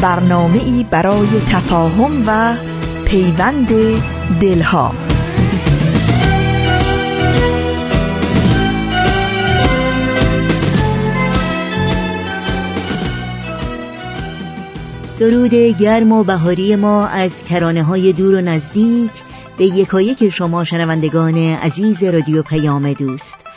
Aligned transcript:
برنامه 0.00 0.64
ای 0.64 0.86
برای 0.90 1.28
تفاهم 1.50 2.24
و 2.26 2.54
پیوند 3.04 3.68
دلها. 4.40 4.92
درود 15.20 15.54
گرم 15.54 16.12
و 16.12 16.24
بهاری 16.24 16.76
ما 16.76 17.06
از 17.06 17.44
کرانه 17.44 17.82
های 17.82 18.12
دور 18.12 18.34
و 18.34 18.40
نزدیک 18.40 19.10
به 19.58 19.64
یکایک 19.64 20.28
شما 20.28 20.64
شنوندگان 20.64 21.38
عزیز 21.38 22.02
رادیو 22.02 22.42
پیام 22.42 22.92
دوست. 22.92 23.47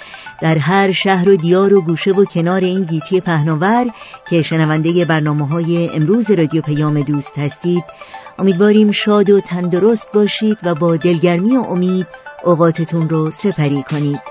در 0.41 0.57
هر 0.57 0.91
شهر 0.91 1.29
و 1.29 1.35
دیار 1.35 1.73
و 1.73 1.81
گوشه 1.81 2.11
و 2.11 2.25
کنار 2.25 2.61
این 2.61 2.83
گیتی 2.83 3.21
پهناور 3.21 3.87
که 4.29 4.41
شنونده 4.41 5.05
برنامه 5.05 5.48
های 5.48 5.89
امروز 5.89 6.31
رادیو 6.31 6.61
پیام 6.61 7.01
دوست 7.01 7.39
هستید. 7.39 7.83
امیدواریم 8.39 8.91
شاد 8.91 9.29
و 9.29 9.41
تندرست 9.41 10.11
باشید 10.11 10.57
و 10.63 10.75
با 10.75 10.98
دلگرمی 10.98 11.57
و 11.57 11.61
امید 11.61 12.07
اوقاتتون 12.43 13.09
رو 13.09 13.31
سپری 13.31 13.83
کنید. 13.83 14.21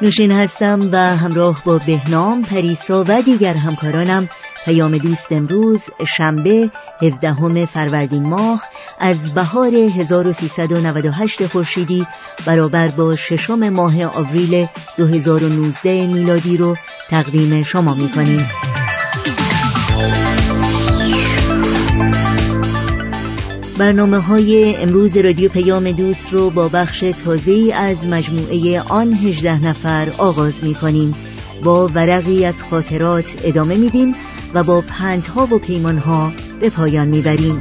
نوشین 0.00 0.32
هستم 0.32 0.80
و 0.92 0.96
همراه 0.96 1.62
با 1.64 1.78
بهنام 1.86 2.42
پریسا 2.42 3.04
و 3.08 3.22
دیگر 3.22 3.54
همکارانم 3.54 4.28
پیام 4.68 4.98
دوست 4.98 5.32
امروز 5.32 5.84
شنبه 6.06 6.70
17 7.02 7.66
فروردین 7.66 8.28
ماه 8.28 8.62
از 9.00 9.34
بهار 9.34 9.74
1398 9.74 11.46
خورشیدی 11.46 12.06
برابر 12.46 12.88
با 12.88 13.16
ششم 13.16 13.68
ماه 13.68 14.04
آوریل 14.04 14.66
2019 14.96 16.06
میلادی 16.06 16.56
رو 16.56 16.76
تقدیم 17.10 17.62
شما 17.62 17.94
می‌کنیم. 17.94 18.48
برنامه 23.78 24.18
های 24.18 24.76
امروز 24.76 25.16
رادیو 25.16 25.48
پیام 25.48 25.90
دوست 25.90 26.32
رو 26.32 26.50
با 26.50 26.68
بخش 26.68 27.00
تازه 27.24 27.74
از 27.74 28.08
مجموعه 28.08 28.80
آن 28.80 29.14
18 29.14 29.64
نفر 29.64 30.12
آغاز 30.18 30.64
می 30.64 30.74
کنیم 30.74 31.12
با 31.62 31.86
ورقی 31.94 32.44
از 32.44 32.62
خاطرات 32.62 33.38
ادامه 33.44 33.76
میدیم. 33.76 34.12
و 34.54 34.64
با 34.64 34.80
پندها 34.80 35.46
و 35.46 35.58
پیمانها 35.58 36.32
به 36.60 36.70
پایان 36.70 37.08
می‌بریم. 37.08 37.60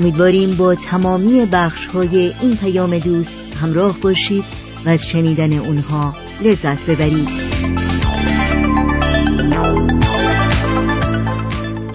امیدواریم 0.00 0.56
با 0.56 0.74
تمامی 0.74 1.46
بخش 1.52 1.86
های 1.86 2.32
این 2.42 2.56
پیام 2.56 2.98
دوست 2.98 3.38
همراه 3.62 3.96
باشید 4.02 4.44
و 4.86 4.88
از 4.88 5.06
شنیدن 5.06 5.52
اونها 5.52 6.16
لذت 6.44 6.90
ببرید. 6.90 7.28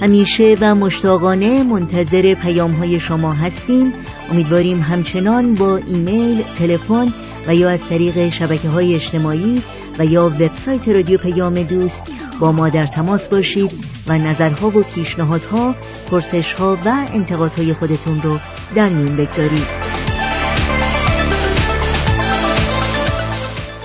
همیشه 0.01 0.57
و 0.61 0.75
مشتاقانه 0.75 1.63
منتظر 1.63 2.33
پیام 2.33 2.71
های 2.71 2.99
شما 2.99 3.33
هستیم. 3.33 3.93
امیدواریم 4.31 4.81
همچنان 4.81 5.53
با 5.53 5.77
ایمیل، 5.77 6.43
تلفن 6.55 7.13
و 7.47 7.55
یا 7.55 7.69
از 7.69 7.87
طریق 7.89 8.29
شبکه 8.29 8.69
های 8.69 8.95
اجتماعی 8.95 9.61
و 9.99 10.05
یا 10.05 10.25
وبسایت 10.25 10.89
رادیو 10.89 11.17
پیام 11.17 11.63
دوست 11.63 12.03
با 12.39 12.51
ما 12.51 12.69
در 12.69 12.85
تماس 12.85 13.29
باشید 13.29 13.71
و 14.07 14.17
نظرها 14.17 14.67
و 14.67 14.83
پیشنهادها، 14.95 15.75
پرسشها 16.11 16.77
و 16.85 17.05
انتقادهای 17.13 17.73
خودتون 17.73 18.21
رو 18.21 18.39
در 18.75 18.89
میون 18.89 19.15
بگذارید. 19.15 19.67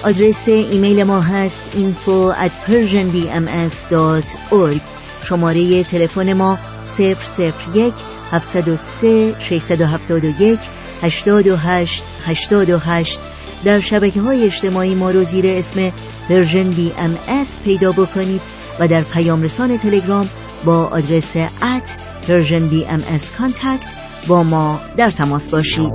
آدرس 0.04 0.48
ایمیل 0.48 1.02
ما 1.02 1.20
هست 1.20 1.62
info 1.74 2.34
at 2.44 2.50
persianbms.org 2.70 4.80
شماره 5.24 5.84
تلفن 5.84 6.32
ما 6.32 6.58
001 6.98 7.94
703 8.32 9.34
671 9.38 10.58
828 11.02 12.04
828 12.26 13.20
در 13.64 13.80
شبکه 13.80 14.20
های 14.20 14.44
اجتماعی 14.44 14.94
ما 14.94 15.10
رو 15.10 15.24
زیر 15.24 15.44
اسم 15.46 15.92
Persian 16.28 16.70
BMS 16.70 17.18
پیدا 17.64 17.92
بکنید 17.92 18.42
و 18.80 18.88
در 18.88 19.02
پیام 19.02 19.42
رسان 19.42 19.76
تلگرام 19.76 20.28
با 20.64 20.84
آدرس 20.84 21.36
at 21.36 21.96
Persian 22.28 22.68
BMS 22.68 23.02
contact 23.38 23.86
با 24.26 24.42
ما 24.42 24.80
در 24.96 25.10
تماس 25.10 25.48
باشید. 25.48 25.92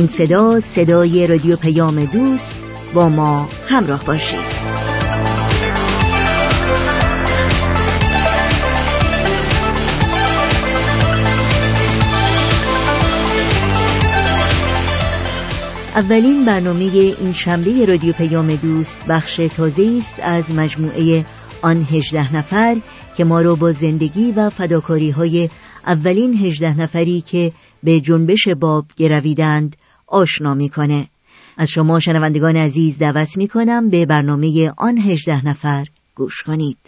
این 0.00 0.08
صدا 0.08 0.60
صدای 0.60 1.26
رادیو 1.26 1.56
پیام 1.56 2.04
دوست 2.04 2.54
با 2.94 3.08
ما 3.08 3.48
همراه 3.68 4.04
باشید. 4.04 4.38
اولین 15.94 16.44
برنامه 16.44 16.80
این 16.80 17.32
شنبه 17.32 17.86
رادیو 17.86 18.12
پیام 18.12 18.56
دوست 18.56 19.06
بخش 19.08 19.36
تازه 19.36 19.96
است 19.98 20.16
از 20.22 20.50
مجموعه 20.50 21.24
آن 21.62 21.86
هجده 21.90 22.36
نفر 22.36 22.76
که 23.16 23.24
ما 23.24 23.42
را 23.42 23.54
با 23.54 23.72
زندگی 23.72 24.32
و 24.32 24.50
فداکاری 24.50 25.10
های 25.10 25.48
اولین 25.86 26.34
هجده 26.34 26.80
نفری 26.80 27.20
که 27.20 27.52
به 27.82 28.00
جنبش 28.00 28.48
باب 28.48 28.86
گرویدند 28.96 29.76
آشنا 30.10 30.54
می‌کنه. 30.54 31.08
از 31.56 31.68
شما 31.70 31.98
شنوندگان 31.98 32.56
عزیز 32.56 32.98
دعوت 32.98 33.36
می 33.36 33.48
کنم 33.48 33.90
به 33.90 34.06
برنامه 34.06 34.72
آن 34.76 34.98
هجده 34.98 35.46
نفر 35.46 35.86
گوش 36.14 36.42
کنید 36.42 36.78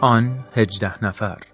آن 0.00 0.44
هجده 0.56 1.04
نفر 1.04 1.53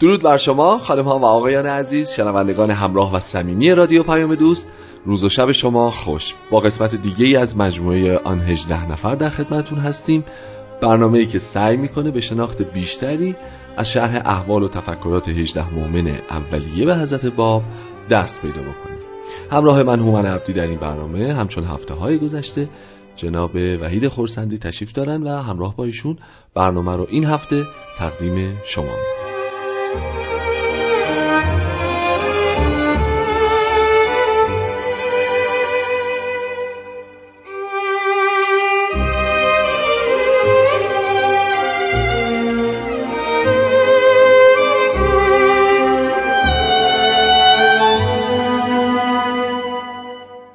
درود 0.00 0.22
بر 0.22 0.36
شما 0.36 0.78
خانم 0.78 1.04
ها 1.04 1.18
و 1.18 1.24
آقایان 1.24 1.66
عزیز 1.66 2.10
شنوندگان 2.10 2.70
همراه 2.70 3.14
و 3.14 3.20
صمیمی 3.20 3.70
رادیو 3.70 4.02
پیام 4.02 4.34
دوست. 4.34 4.68
روز 5.04 5.24
و 5.24 5.28
شب 5.28 5.52
شما 5.52 5.90
خوش. 5.90 6.34
با 6.50 6.60
قسمت 6.60 6.94
دیگه 6.94 7.26
ای 7.26 7.36
از 7.36 7.56
مجموعه 7.56 8.18
آن 8.18 8.40
18 8.40 8.92
نفر 8.92 9.14
در 9.14 9.28
خدمتون 9.28 9.78
هستیم. 9.78 10.24
برنامه 10.82 11.18
ای 11.18 11.26
که 11.26 11.38
سعی 11.38 11.76
می‌کنه 11.76 12.10
به 12.10 12.20
شناخت 12.20 12.62
بیشتری 12.62 13.36
از 13.76 13.90
شرح 13.90 14.22
احوال 14.24 14.62
و 14.62 14.68
تفکرات 14.68 15.28
18 15.28 15.74
مؤمن 15.74 16.18
اولیه 16.30 16.86
به 16.86 16.96
حضرت 16.96 17.26
باب 17.26 17.62
دست 18.10 18.42
پیدا 18.42 18.60
بکنه. 18.60 18.96
همراه 19.50 19.82
من 19.82 20.00
هومن 20.00 20.26
عبدی 20.26 20.52
در 20.52 20.66
این 20.66 20.78
برنامه 20.78 21.32
همچون 21.32 21.64
هفته 21.64 21.94
های 21.94 22.18
گذشته 22.18 22.68
جناب 23.16 23.50
وحید 23.80 24.08
خورسندی 24.08 24.58
تشریف 24.58 24.92
دارن 24.92 25.22
و 25.22 25.28
همراه 25.28 25.76
با 25.76 25.84
ایشون 25.84 26.18
برنامه 26.54 26.96
رو 26.96 27.06
این 27.10 27.24
هفته 27.24 27.64
تقدیم 27.98 28.58
شما 28.64 28.84
می‌کنم 28.84 29.33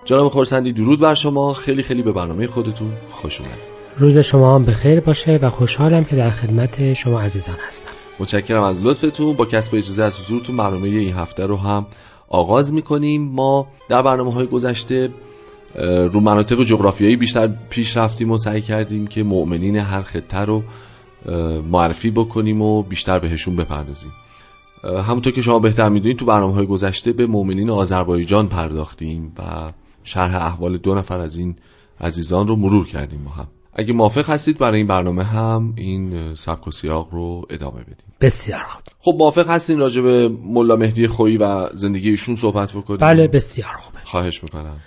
جناب 0.10 0.28
خورسندی 0.28 0.72
درود 0.72 1.00
بر 1.00 1.14
شما. 1.14 1.54
خیلی 1.54 1.84
خیلی 1.84 2.02
به 2.04 2.12
برنامه 2.12 2.48
خودتون 2.48 2.92
خوش 3.12 3.42
اومدید. 3.42 3.64
روز 3.98 4.18
شما 4.18 4.56
هم 4.56 4.66
بخیر 4.66 5.00
باشه 5.00 5.40
و 5.42 5.50
خوشحالم 5.50 6.04
که 6.04 6.16
در 6.16 6.30
خدمت 6.30 6.94
شما 6.94 7.22
عزیزان 7.22 7.56
هستم. 7.68 7.92
متشکرم 8.20 8.64
از 8.64 8.86
لطفتون. 8.86 9.34
با 9.34 9.46
کسب 9.46 9.76
اجازه 9.76 10.04
از 10.04 10.20
حضورتون 10.20 10.58
برنامه 10.58 10.88
این 10.88 11.14
هفته 11.14 11.46
رو 11.46 11.58
هم 11.58 11.86
آغاز 12.30 12.74
می‌کنیم. 12.74 13.32
ما 13.32 13.68
در 13.90 14.02
برنامه 14.02 14.34
های 14.34 14.48
گذشته 14.48 15.10
رو 16.14 16.20
مناطق 16.20 16.64
جغرافیایی 16.64 17.16
بیشتر 17.16 17.48
پیش 17.70 17.98
رفتیم 17.98 18.32
و 18.32 18.38
سعی 18.38 18.62
کردیم 18.62 19.08
که 19.08 19.24
مؤمنین 19.24 19.76
هر 19.76 20.02
خطه 20.02 20.40
رو 20.40 20.64
معرفی 21.72 22.12
بکنیم 22.12 22.62
و 22.62 22.84
بیشتر 22.84 23.20
بهشون 23.20 23.56
بپردازیم. 23.56 24.12
همونطور 24.84 25.34
که 25.34 25.42
شما 25.42 25.60
بهتر 25.60 25.90
می‌دونید 25.90 26.18
تو 26.18 26.26
برنامه 26.26 26.54
های 26.54 26.66
گذشته 26.66 27.14
به 27.14 27.28
مؤمنین 27.28 27.70
آذربایجان 27.70 28.48
پرداختیم 28.48 29.34
و 29.40 29.72
شرح 30.10 30.36
احوال 30.36 30.78
دو 30.78 30.96
نفر 30.96 31.20
از 31.20 31.38
این 31.38 31.56
عزیزان 32.02 32.48
رو 32.48 32.56
مرور 32.56 32.88
کردیم 32.88 33.22
ما 33.22 33.32
هم. 33.32 33.48
اگه 33.74 33.94
موافق 33.94 34.30
هستید 34.30 34.58
برای 34.58 34.78
این 34.78 34.88
برنامه 34.88 35.24
هم 35.24 35.74
این 35.78 36.36
سبک 36.36 36.68
و 36.68 36.72
سیاق 36.72 37.08
رو 37.12 37.46
ادامه 37.50 37.82
بدیم 37.82 38.14
بسیار 38.22 38.64
خوب. 38.64 38.84
خب 39.00 39.16
موافق 39.20 39.50
هستین 39.50 39.80
راجع 39.80 40.02
به 40.02 40.30
ملا 40.30 40.76
مهدی 40.76 41.08
خویی 41.08 41.38
و 41.38 41.70
زندگی 41.74 42.10
ایشون 42.10 42.36
صحبت 42.36 42.74
بکنیم؟ 42.74 43.00
بله 43.00 43.28
بسیار 43.28 43.76
خوبه. 43.78 44.00
خواهش 44.04 44.44
می‌کنم. 44.44 44.78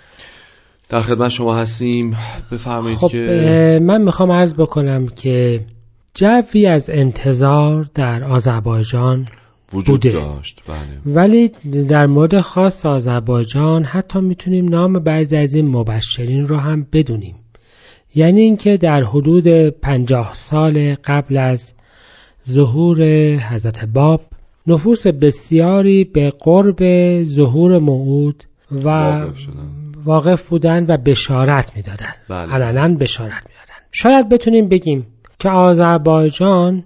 در 0.89 1.01
خدمت 1.01 1.29
شما 1.29 1.55
هستیم. 1.55 2.17
بفرمایید 2.51 2.97
خب 2.97 3.07
که 3.07 3.79
من 3.83 4.01
می‌خوام 4.01 4.31
عرض 4.31 4.53
بکنم 4.53 5.07
که 5.07 5.65
جوی 6.13 6.67
از 6.67 6.89
انتظار 6.89 7.85
در 7.95 8.23
آذربایجان 8.23 9.27
وجود 9.73 10.01
بوده. 10.01 10.11
داشت 10.11 10.61
بله 10.67 11.15
ولی 11.15 11.51
در 11.89 12.05
مورد 12.05 12.39
خاص 12.39 12.85
آذربایجان 12.85 13.83
حتی 13.83 14.19
می‌تونیم 14.19 14.69
نام 14.69 14.93
بعضی 14.93 15.37
از 15.37 15.55
این 15.55 15.67
مبشرین 15.67 16.47
رو 16.47 16.57
هم 16.57 16.87
بدونیم 16.93 17.35
یعنی 18.15 18.41
اینکه 18.41 18.77
در 18.77 19.03
حدود 19.03 19.47
پنجاه 19.69 20.31
سال 20.33 20.95
قبل 20.95 21.37
از 21.37 21.73
ظهور 22.49 23.03
حضرت 23.35 23.85
باب 23.85 24.21
نفوس 24.67 25.07
بسیاری 25.07 26.03
به 26.03 26.33
قرب 26.39 26.77
ظهور 27.23 27.79
موعود 27.79 28.43
و 28.71 28.89
واقف 28.89 29.37
شدن. 29.37 29.69
واقف 30.05 30.49
بودن 30.49 30.85
و 30.89 30.97
بشارت 30.97 31.75
می‌دادن 31.75 32.13
بله. 32.29 32.53
علنا 32.53 32.95
بشارت 32.97 33.33
می‌دادن 33.33 33.79
شاید 33.91 34.29
بتونیم 34.29 34.69
بگیم 34.69 35.07
که 35.39 35.49
آذربایجان 35.49 36.83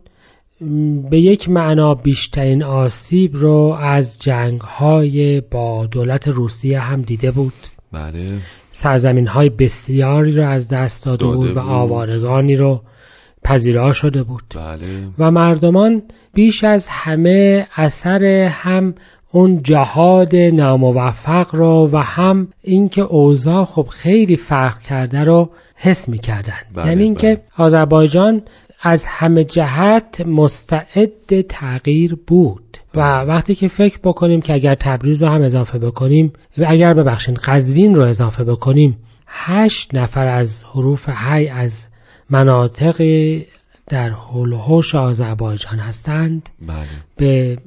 به 1.09 1.19
یک 1.19 1.50
معنا 1.50 1.95
بیشترین 1.95 2.63
آسیب 2.63 3.36
رو 3.36 3.77
از 3.81 4.19
جنگهای 4.19 5.42
با 5.42 5.86
دولت 5.86 6.27
روسیه 6.27 6.80
هم 6.80 7.01
دیده 7.01 7.31
بود. 7.31 7.54
بله. 7.92 8.38
سرزمین 8.71 9.27
های 9.27 9.50
بسیاری 9.50 10.31
رو 10.31 10.48
از 10.48 10.68
دست 10.68 11.06
داده, 11.06 11.25
داده 11.25 11.38
بود 11.38 11.57
و. 11.57 11.59
آوارگانی 11.59 12.56
رو 12.56 12.81
پذیرا 13.44 13.94
شده 13.94 14.24
بود. 14.24 14.44
بله. 14.56 15.07
و 15.19 15.31
مردمان 15.31 16.01
بیش 16.33 16.63
از 16.63 16.88
همه 16.89 17.68
اثر 17.75 18.24
هم 18.51 18.95
اون 19.31 19.63
جهاد 19.63 20.36
ناموفق 20.36 21.56
رو 21.56 21.89
و 21.92 21.98
هم 21.98 22.48
اینکه 22.63 23.01
اوضاع 23.01 23.65
خب 23.65 23.88
خیلی 23.88 24.36
فرق 24.36 24.81
کرده 24.81 25.24
رو 25.24 25.50
حس 25.75 26.09
می‌کردن 26.09 26.54
بله، 26.75 26.88
یعنی 26.88 27.04
اینکه 27.04 27.36
بله. 27.36 27.65
آذربایجان 27.65 28.42
از 28.81 29.06
همه 29.06 29.44
جهت 29.44 30.21
مستعد 30.25 31.41
تغییر 31.41 32.18
بود. 32.27 32.77
و 32.95 33.00
وقتی 33.21 33.56
که 33.56 33.68
فکر 33.68 34.00
بکنیم 34.03 34.41
که 34.41 34.53
اگر 34.53 34.75
تبریز 34.75 35.24
رو 35.24 35.29
هم 35.29 35.41
اضافه 35.41 35.79
بکنیم 35.79 36.33
و 36.57 36.65
اگر 36.68 36.94
ببخشید 36.94 37.38
قزوین 37.38 37.95
رو 37.95 38.03
اضافه 38.03 38.44
بکنیم 38.44 38.97
هشت 39.27 39.95
نفر 39.95 40.27
از 40.27 40.63
حروف 40.63 41.09
حی 41.09 41.47
از 41.47 41.88
مناطق 42.29 43.01
در 43.89 44.10
حول 44.10 44.54
و 44.54 44.57
حوش 44.57 44.95
آذربایجان 44.95 45.80
هستند. 45.80 46.50
بله. 46.62 46.88
به 47.18 47.57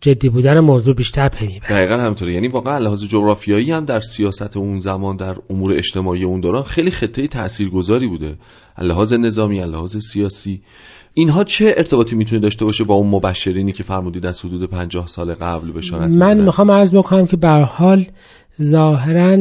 جدی 0.00 0.28
بودن 0.28 0.60
موضوع 0.60 0.94
بیشتر 0.94 1.28
پی 1.28 1.46
می‌برد. 1.46 1.70
دقیقا 1.70 1.96
همینطوره. 1.96 2.34
یعنی 2.34 2.48
واقعا 2.48 2.78
لحاظ 2.78 3.04
جغرافیایی 3.04 3.70
هم 3.70 3.84
در 3.84 4.00
سیاست 4.00 4.56
اون 4.56 4.78
زمان 4.78 5.16
در 5.16 5.36
امور 5.50 5.72
اجتماعی 5.72 6.24
اون 6.24 6.40
دوران 6.40 6.62
خیلی 6.62 6.90
خطه 6.90 7.26
تاثیرگذاری 7.26 8.06
بوده. 8.08 8.36
لحاظ 8.78 9.14
نظامی 9.14 9.60
لحاظ 9.60 9.96
سیاسی. 9.96 10.62
اینها 11.14 11.44
چه 11.44 11.74
ارتباطی 11.76 12.16
می‌تونه 12.16 12.40
داشته 12.40 12.64
باشه 12.64 12.84
با 12.84 12.94
اون 12.94 13.06
مبشرینی 13.06 13.72
که 13.72 13.82
فرمودید 13.82 14.26
از 14.26 14.44
حدود 14.44 14.70
50 14.70 15.06
سال 15.06 15.34
قبل 15.34 15.72
بشارت 15.72 16.16
من؟ 16.16 16.40
می‌خوام 16.40 16.70
عرض 16.70 16.94
بکنم 16.94 17.26
که 17.26 17.36
به 17.36 17.48
حال 17.48 18.06
ظاهرا 18.62 19.30
اه، 19.30 19.38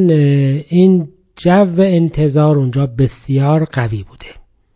این 0.70 1.08
جو 1.36 1.76
انتظار 1.80 2.58
اونجا 2.58 2.88
بسیار 2.98 3.66
قوی 3.66 4.04
بوده. 4.04 4.26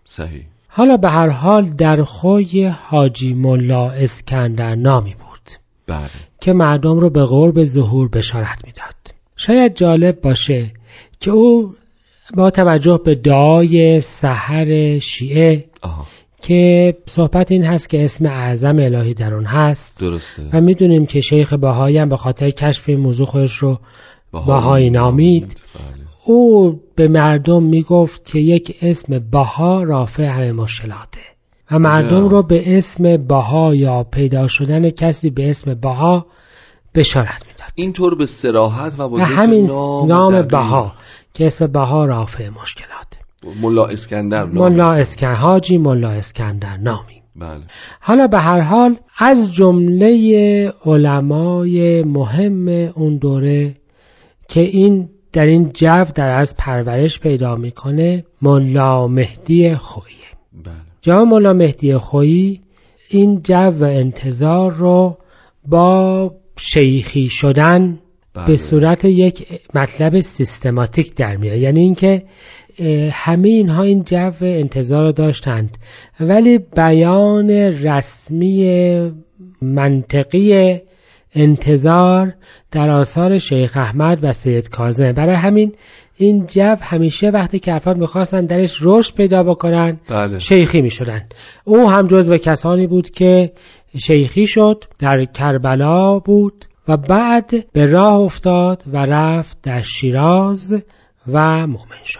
صحیح. 0.05 0.43
حالا 0.75 0.97
به 0.97 1.09
هر 1.09 1.29
حال 1.29 1.69
در 1.69 2.03
خوی 2.03 2.65
حاجی 2.65 3.33
ملا 3.33 3.89
اسکندر 3.89 4.75
نامی 4.75 5.15
بود 5.19 5.51
بله. 5.87 6.09
که 6.41 6.53
مردم 6.53 6.99
رو 6.99 7.09
به 7.09 7.25
قرب 7.25 7.63
ظهور 7.63 8.07
بشارت 8.07 8.65
می‌داد. 8.65 8.95
شاید 9.35 9.75
جالب 9.75 10.21
باشه 10.21 10.71
که 11.19 11.31
او 11.31 11.75
با 12.33 12.51
توجه 12.51 12.99
به 13.05 13.15
دعای 13.15 14.01
سحر 14.01 14.99
شیعه 14.99 15.65
آها. 15.81 16.05
که 16.41 16.95
صحبت 17.05 17.51
این 17.51 17.63
هست 17.63 17.89
که 17.89 18.05
اسم 18.05 18.25
اعظم 18.25 18.75
الهی 18.79 19.13
در 19.13 19.33
اون 19.33 19.45
هست 19.45 19.99
درسته. 20.01 20.49
و 20.53 20.61
می‌دونیم 20.61 21.05
که 21.05 21.21
شیخ 21.21 21.53
بهایی 21.53 21.97
هم 21.97 22.09
به 22.09 22.17
خاطر 22.17 22.49
کشف 22.49 22.89
این 22.89 22.99
موضوع 22.99 23.25
خودش 23.25 23.55
رو 23.55 23.79
بهایی 24.31 24.89
نامید. 24.89 25.43
بله. 25.43 26.02
او 26.25 26.79
به 26.95 27.07
مردم 27.07 27.63
می‌گفت 27.63 28.25
که 28.25 28.39
یک 28.39 28.77
اسم 28.81 29.19
بها 29.31 29.83
رافع 29.83 30.23
همه 30.23 30.51
مشکلاته 30.51 31.21
و 31.71 31.79
مردم 31.79 32.27
رو 32.29 32.43
به 32.43 32.77
اسم 32.77 33.17
بها 33.17 33.75
یا 33.75 34.03
پیدا 34.03 34.47
شدن 34.47 34.89
کسی 34.89 35.29
به 35.29 35.49
اسم 35.49 35.73
بها 35.73 36.25
بشارت 36.95 37.45
می‌داد. 37.47 37.69
اینطور 37.75 38.15
به 38.15 38.25
سراحت 38.25 38.99
و 38.99 39.03
وضوح 39.03 39.41
همین 39.41 39.65
نام. 40.07 40.41
بها 40.41 40.93
که 41.33 41.45
اسم 41.45 41.67
بها 41.67 42.05
رافع 42.05 42.49
مشکلات 42.49 43.17
ملا 43.61 43.85
اسکندر 43.85 44.45
نام. 44.45 44.69
ملا 44.69 44.93
اسکن 44.93 45.33
حاجی 45.33 45.77
ملا 45.77 46.09
اسکندر 46.09 46.77
نامی. 46.77 47.23
بله. 47.35 47.61
حالا 47.99 48.27
به 48.27 48.39
هر 48.39 48.59
حال 48.59 48.97
از 49.17 49.53
جمله 49.53 50.73
علمای 50.85 52.03
مهم 52.03 52.67
اون 52.95 53.17
دوره 53.17 53.75
که 54.47 54.61
این 54.61 55.09
در 55.33 55.45
این 55.45 55.71
جو 55.73 56.03
در 56.15 56.31
از 56.31 56.55
پرورش 56.57 57.19
پیدا 57.19 57.55
می‌کنه 57.55 58.23
ملا 58.41 59.07
مهدی 59.07 59.75
خویی. 59.75 60.15
بله. 60.65 60.73
جناب 61.01 61.27
ملا 61.27 61.53
مهدی 61.53 61.97
خویی 61.97 62.61
این 63.09 63.41
جو 63.41 63.55
و 63.55 63.83
انتظار 63.83 64.73
رو 64.73 65.17
با 65.65 66.31
شیخی 66.57 67.29
شدن 67.29 67.99
بله. 68.33 68.45
به 68.45 68.55
صورت 68.55 69.05
یک 69.05 69.47
مطلب 69.73 70.19
سیستماتیک 70.19 71.15
در 71.15 71.35
میاره 71.35 71.59
یعنی 71.59 71.79
اینکه 71.79 72.23
همه 73.11 73.47
اینها 73.47 73.83
این 73.83 74.03
جو 74.03 74.31
انتظار 74.41 75.05
رو 75.05 75.11
داشتند. 75.11 75.77
ولی 76.19 76.57
بیان 76.57 77.49
رسمی 77.49 79.11
منطقی 79.61 80.79
انتظار 81.35 82.33
در 82.71 82.89
آثار 82.89 83.37
شیخ 83.37 83.77
احمد 83.77 84.19
و 84.21 84.31
سید 84.31 84.69
کاظم. 84.69 85.11
برای 85.11 85.35
همین 85.35 85.71
این 86.17 86.45
جو 86.45 86.75
همیشه 86.81 87.27
وقتی 87.27 87.59
که 87.59 87.73
افراد 87.73 87.97
می‌خواستن 87.97 88.45
درش 88.45 88.77
رشد 88.81 89.15
پیدا 89.15 89.43
بکنن 89.43 89.99
بله. 90.09 90.39
شیخی 90.39 90.81
می 90.81 90.89
شدن. 90.89 91.21
او 91.63 91.89
هم 91.89 92.07
جزو 92.07 92.37
کسانی 92.37 92.87
بود 92.87 93.09
که 93.09 93.51
شیخی 93.97 94.47
شد 94.47 94.83
در 94.99 95.25
کربلا 95.25 96.19
بود 96.19 96.65
و 96.87 96.97
بعد 96.97 97.51
به 97.73 97.85
راه 97.85 98.19
افتاد 98.19 98.83
و 98.93 98.97
رفت 98.97 99.57
در 99.63 99.81
شیراز 99.81 100.83
و 101.27 101.67
مؤمن 101.67 102.03
شد. 102.03 102.19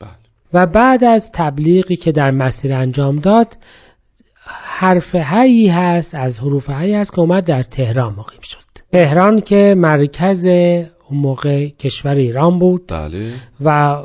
بله. 0.00 0.10
و 0.52 0.66
بعد 0.66 1.04
از 1.04 1.32
تبلیغی 1.32 1.96
که 1.96 2.12
در 2.12 2.30
مسیر 2.30 2.72
انجام 2.72 3.16
داد 3.16 3.56
حرف 4.46 5.14
هایی 5.14 5.68
هست 5.68 6.14
از 6.14 6.40
حروف 6.40 6.70
هایی 6.70 6.94
هست 6.94 7.12
که 7.12 7.20
اومد 7.20 7.44
در 7.44 7.62
تهران 7.62 8.12
مقیم 8.12 8.40
شد. 8.42 8.58
تهران 8.92 9.40
که 9.40 9.74
مرکز 9.78 10.46
اون 10.46 11.20
موقع 11.20 11.68
کشور 11.68 12.14
ایران 12.14 12.58
بود 12.58 12.86
بله. 12.88 13.32
و 13.64 13.96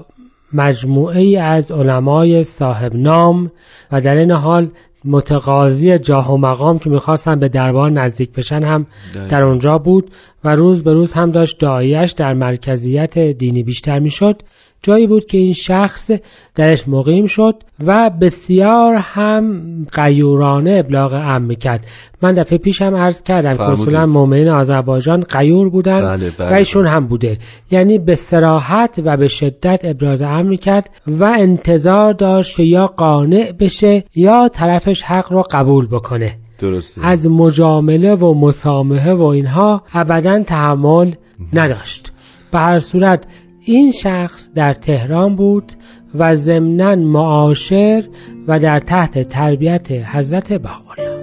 مجموعه 0.54 1.20
ای 1.20 1.38
از 1.38 1.72
علمای 1.72 2.44
صاحب 2.44 2.96
نام 2.96 3.52
و 3.92 4.02
در 4.02 4.16
این 4.16 4.32
حال 4.32 4.72
متقاضی 5.06 5.98
جاه 5.98 6.34
و 6.34 6.38
مقام 6.38 6.80
که 6.80 6.90
می‌خواستن 6.90 7.40
به 7.40 7.50
دربار 7.50 7.92
نزدیک 7.92 8.32
بشن 8.32 8.64
هم. 8.64 8.86
در 9.30 9.44
اونجا 9.44 9.78
بود 9.78 10.12
و 10.44 10.56
روز 10.56 10.84
به 10.84 10.94
روز 10.94 11.14
هم 11.14 11.32
داشت 11.32 11.60
دعایش 11.60 12.12
در 12.12 12.34
مرکزیت 12.34 13.20
دینی 13.20 13.64
بیشتر 13.64 14.00
می‌شد. 14.00 14.42
جایی 14.86 15.08
بود 15.08 15.26
که 15.26 15.38
این 15.38 15.54
شخص 15.54 16.12
درش 16.56 16.88
مقیم 16.88 17.26
شد 17.26 17.56
و 17.86 18.12
بسیار 18.22 18.96
هم 18.96 19.62
قیورانه 19.92 20.72
ابلاغ 20.86 21.14
امر 21.14 21.46
می‌کرد. 21.46 21.86
من 22.22 22.34
دفعه 22.34 22.58
پیش 22.58 22.82
هم 22.82 22.96
عرض 22.96 23.24
کردم 23.24 23.54
که 23.54 23.64
اصولا 23.64 24.06
مؤمنین 24.06 24.48
آذربایجان 24.48 25.22
قیور 25.22 25.70
بودن. 25.70 26.02
بله 26.02 26.32
بله 26.38 26.52
و 26.52 26.54
ایشون 26.54 26.88
هم 26.88 27.08
بوده. 27.08 27.38
یعنی 27.72 28.00
به 28.00 28.16
سراحت 28.16 29.02
و 29.06 29.18
به 29.18 29.28
شدت 29.28 29.82
ابراز 29.84 30.22
امر 30.22 30.44
می‌کرد 30.44 30.90
و 31.08 31.24
انتظار 31.24 32.14
داشت 32.14 32.58
که 32.58 32.64
یا 32.64 32.88
قانع 32.88 33.52
بشه 33.60 34.04
یا 34.16 34.50
طرفش 34.54 35.02
حق 35.02 35.34
رو 35.34 35.44
قبول 35.52 35.88
بکنه. 35.88 36.38
درسته. 36.60 37.06
از 37.06 37.28
مجامله 37.28 38.16
و 38.16 38.34
مسامحه 38.34 39.14
و 39.14 39.24
اینها 39.24 39.84
ابدا 39.94 40.44
تحمل 40.44 41.12
نداشت. 41.54 42.12
به 42.52 42.60
هر 42.60 42.80
صورت 42.80 43.28
این 43.68 43.92
شخص 43.92 44.50
در 44.56 44.74
تهران 44.74 45.36
بود 45.36 45.72
و 46.16 46.36
ضمنا 46.36 46.96
معاشر 46.96 48.04
و 48.48 48.60
در 48.60 48.80
تحت 48.80 49.30
تربیت 49.30 49.92
حضرت 49.92 50.54
بهاءالله. 50.54 51.16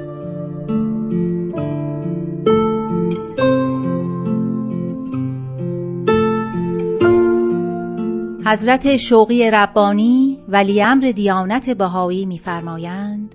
حضرت 8.46 8.96
شوقی 8.96 9.50
ربانی 9.50 10.38
ولی 10.48 10.82
امر 10.82 11.12
دیانت 11.16 11.70
بهایی 11.70 12.26
می‌فرمایند 12.26 13.34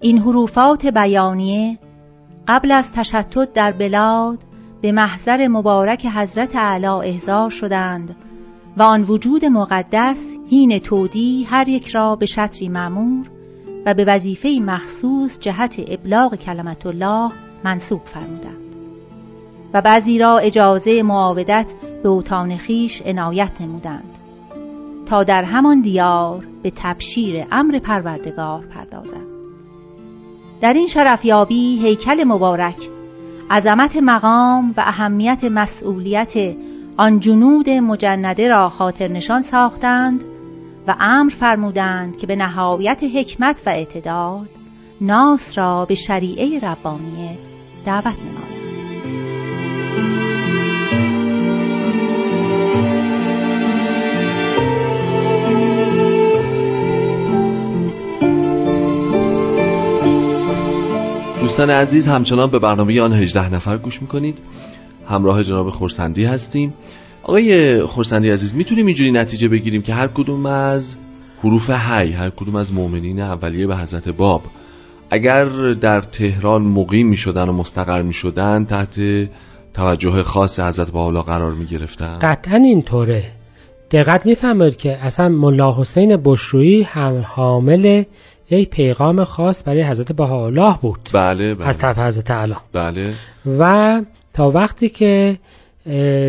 این 0.00 0.18
حروفات 0.18 0.86
بیانیه 0.86 1.78
قبل 2.48 2.70
از 2.70 2.92
تشتت 2.92 3.52
در 3.52 3.72
بلاد 3.72 4.38
به 4.84 4.92
محضر 4.92 5.48
مبارک 5.48 6.06
حضرت 6.06 6.56
اعلی 6.56 6.86
احضار 6.86 7.50
شدند 7.50 8.16
و 8.76 8.82
آن 8.82 9.02
وجود 9.02 9.44
مقدس 9.44 10.36
هین 10.50 10.78
تودی 10.78 11.44
هر 11.44 11.68
یک 11.68 11.88
را 11.88 12.16
به 12.16 12.26
شطری 12.26 12.68
معمور 12.68 13.26
و 13.86 13.94
به 13.94 14.04
وظیفه 14.04 14.48
مخصوص 14.62 15.38
جهت 15.38 15.80
ابلاغ 15.88 16.34
کلمت 16.34 16.86
الله 16.86 17.32
منصوب 17.64 18.00
فرمودند. 18.04 18.74
و 19.74 19.80
بعضی 19.80 20.18
را 20.18 20.38
اجازه 20.38 21.02
معاودت 21.02 21.72
به 22.02 22.08
اوتان 22.08 22.56
خیش 22.56 23.02
عنایت 23.02 23.60
نمودند 23.60 24.18
تا 25.06 25.24
در 25.24 25.44
همان 25.44 25.80
دیار 25.80 26.46
به 26.62 26.72
تبشیر 26.76 27.46
امر 27.52 27.78
پروردگار 27.78 28.64
پردازند 28.66 29.26
در 30.60 30.72
این 30.72 30.86
شرفیابی 30.86 31.78
هیکل 31.82 32.24
مبارک 32.24 32.93
عظمت 33.50 33.96
مقام 33.96 34.74
و 34.76 34.80
اهمیت 34.86 35.44
مسئولیت 35.44 36.34
آن 36.96 37.20
جنود 37.20 37.70
مجنده 37.70 38.48
را 38.48 38.68
خاطر 38.68 39.08
نشان 39.08 39.40
ساختند 39.40 40.24
و 40.86 40.94
امر 41.00 41.30
فرمودند 41.30 42.16
که 42.16 42.26
به 42.26 42.36
نهایت 42.36 43.04
حکمت 43.14 43.62
و 43.66 43.70
اعتداد 43.70 44.48
ناس 45.00 45.58
را 45.58 45.84
به 45.84 45.94
شریعه 45.94 46.58
ربانیه 46.58 47.38
دعوت 47.84 48.06
نمایند. 48.06 48.53
دوستان 61.54 61.70
عزیز 61.70 62.08
همچنان 62.08 62.50
به 62.50 62.58
برنامه 62.58 63.00
آن 63.00 63.12
18 63.12 63.54
نفر 63.54 63.76
گوش 63.76 64.02
می‌کنید. 64.02 64.38
همراه 65.08 65.44
جناب 65.44 65.70
خورسندی 65.70 66.24
هستیم. 66.24 66.74
آقای 67.22 67.82
خورسندی 67.82 68.30
عزیز 68.30 68.54
می‌تونیم 68.54 68.86
اینجوری 68.86 69.12
نتیجه 69.12 69.48
بگیریم 69.48 69.82
که 69.82 69.94
هر 69.94 70.06
کدوم 70.06 70.46
از 70.46 70.96
حروف 71.42 71.70
حی 71.70 72.12
هر 72.12 72.30
کدوم 72.30 72.56
از 72.56 72.72
مؤمنین 72.72 73.20
اولیه 73.20 73.66
به 73.66 73.76
حضرت 73.76 74.08
باب 74.08 74.42
اگر 75.10 75.44
در 75.72 76.00
تهران 76.00 76.62
مقیم 76.62 77.08
می‌شدن 77.08 77.48
و 77.48 77.52
مستقر 77.52 78.02
می‌شدن 78.02 78.64
تحت 78.64 79.00
توجه 79.74 80.22
خاص 80.22 80.60
حضرت 80.60 80.92
بالا 80.92 81.22
قرار 81.22 81.54
می‌گرفتن؟ 81.54 82.18
قطعا 82.22 82.56
اینطوره. 82.56 83.24
دقت 83.90 84.26
می‌فهمید 84.26 84.76
که 84.76 84.96
اصلا 84.96 85.28
ملا 85.28 85.80
حسین 85.80 86.16
بشرویی 86.24 86.82
هم 86.82 87.24
حامل 87.28 88.04
یک 88.50 88.70
پیغام 88.70 89.24
خاص 89.24 89.68
برای 89.68 89.82
حضرت 89.82 90.12
بهاءالله 90.12 90.78
بود. 90.82 90.98
بله 91.14 91.54
بله. 91.54 91.68
از 91.68 91.78
طرف 91.78 91.98
حضرت 91.98 92.30
اعلی. 92.30 92.54
بله. 92.72 93.14
و 93.58 94.02
تا 94.32 94.50
وقتی 94.50 94.88
که 94.88 95.38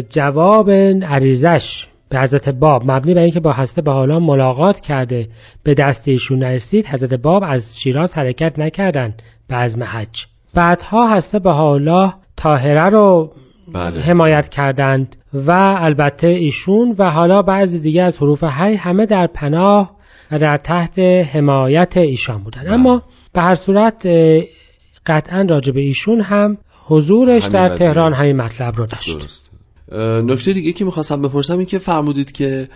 جواب 0.10 0.72
عریزش 1.04 1.88
به 2.10 2.20
حضرت 2.20 2.50
باب 2.50 2.92
مبنی 2.92 3.14
بر 3.14 3.22
اینکه 3.22 3.40
با 3.40 3.54
حضرت 3.54 3.86
بهاءالله 3.86 4.20
ملاقات 4.20 4.80
کرده 4.80 5.28
به 5.64 5.74
دست 5.74 6.08
ایشون 6.08 6.40
نرسید 6.40 6.86
حضرت 6.86 7.14
باب 7.14 7.44
از 7.48 7.80
شیراز 7.80 8.18
حرکت 8.18 8.60
نکردن 8.60 9.14
به 9.48 9.56
عزم 9.56 9.84
حج. 9.84 10.26
بعدها 10.54 11.16
حضرت 11.16 11.44
بهاءالله 11.44 12.14
طاهره 12.36 12.84
رو 12.84 13.32
بله. 13.74 14.02
حمایت 14.02 14.50
کردند 14.50 15.16
و 15.34 15.52
البته 15.80 16.28
ایشون 16.28 16.96
و 16.98 17.12
حالا 17.12 17.42
بعضی 17.42 17.80
دیگه 17.80 18.04
از 18.04 18.18
حروف 18.18 18.44
حی 18.44 18.76
همه 18.76 19.06
در 19.06 19.28
پناه 19.28 19.95
و 20.32 20.40
در 20.40 20.58
تحت 20.58 21.00
حمایت 21.34 21.98
ایشان 21.98 22.44
بودند. 22.44 22.68
اما 22.68 23.04
به 23.34 23.42
هر 23.42 23.56
صورت 23.56 24.08
قطعا 25.06 25.46
راجع 25.50 25.74
به 25.74 25.82
ایشون 25.82 26.22
هم 26.22 26.58
حضورش 26.86 27.46
در. 27.46 27.76
تهران 27.76 28.14
همین 28.14 28.36
مطلب 28.36 28.76
رو 28.76 28.86
داشت. 28.86 29.20
درست 29.20 29.52
نکته 30.26 30.54
دیگه 30.54 30.72
که 30.72 30.86
می‌خواستم 30.86 31.22
بپرسم 31.22 31.58
این 31.58 31.66
که 31.66 31.78
فرمودید 31.78 32.32
که 32.32 32.68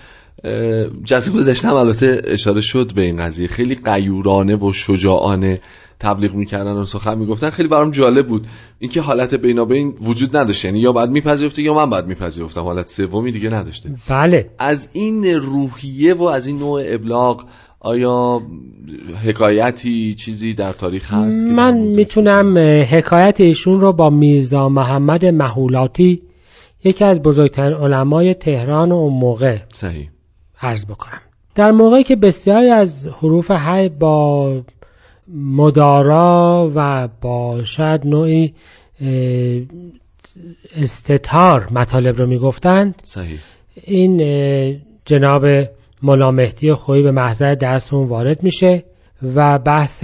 جلسه 1.04 1.32
گذشته 1.32 1.68
هم 1.68 1.74
البته 1.74 2.22
اشاره 2.26 2.62
شد 2.62 2.92
به 2.96 3.02
این 3.02 3.26
قضیه. 3.26 3.48
خیلی 3.48 3.76
قیورانه 3.76 4.56
و 4.56 4.74
شجاعانه 4.74 5.62
تبلیغ 6.00 6.34
می‌کردن 6.34 6.72
و 6.72 6.84
سخن 6.84 7.18
می‌گفتن 7.18 7.50
خیلی 7.50 7.70
برام 7.70 7.92
جالب 7.92 8.28
بود. 8.28 8.48
اینکه 8.80 9.02
حالت 9.02 9.36
بینابین 9.36 9.94
وجود 10.02 10.38
نداشت. 10.38 10.66
یعنی 10.66 10.80
یا 10.80 10.92
بعد 10.92 11.10
میپذیرفته 11.10 11.62
یا 11.62 11.74
من 11.74 11.90
بعد 11.90 12.08
میپذیرفتم. 12.08 12.62
حالت 12.62 12.88
سومی 12.88 13.32
دیگه 13.32 13.50
نداشته. 13.50 13.90
بله. 14.10 14.50
از 14.60 14.90
این 14.94 15.26
روحیه 15.26 16.14
و 16.14 16.24
از 16.24 16.48
این 16.48 16.58
نوع 16.60 16.82
ابلاغ 16.86 17.44
آیا 17.80 18.42
حکایتی 19.24 20.14
چیزی 20.14 20.54
در 20.54 20.74
تاریخ 20.74 21.14
هست 21.14 21.46
من 21.46 21.78
می‌تونم 21.78 22.58
حکایت 22.90 23.42
ایشون 23.42 23.80
رو 23.80 23.94
با 23.94 24.10
میرزا 24.10 24.70
محمد 24.70 25.26
محولاتی 25.26 26.22
یکی 26.84 27.06
از 27.06 27.22
بزرگترین 27.22 27.74
علمای 27.74 28.34
تهران 28.34 28.92
و 28.92 28.96
اون 28.96 29.14
موقع 29.14 29.58
صحیح. 29.74 30.10
عرض 30.62 30.86
بکنم. 30.86 31.22
در 31.56 31.72
موقعی 31.72 32.04
که 32.04 32.16
بسیاری 32.16 32.70
از 32.70 33.08
حروف 33.08 33.52
حی 33.52 33.90
با 33.90 34.62
مدارا 35.34 36.72
و 36.76 37.10
با 37.22 37.64
شاید 37.64 38.08
نوعی 38.08 38.54
استتار 40.76 41.68
مطالب 41.72 42.18
رو 42.18 42.28
می‌گفتند. 42.28 43.02
صحیح. 43.04 43.40
این 43.84 44.18
جناب 45.06 45.46
ملا 46.04 46.32
مهدی 46.32 46.74
خویی 46.74 47.04
به 47.04 47.12
محضر 47.12 47.54
درسمون 47.54 48.08
وارد 48.08 48.44
میشه 48.44 48.84
و 49.36 49.60
بحث 49.60 50.04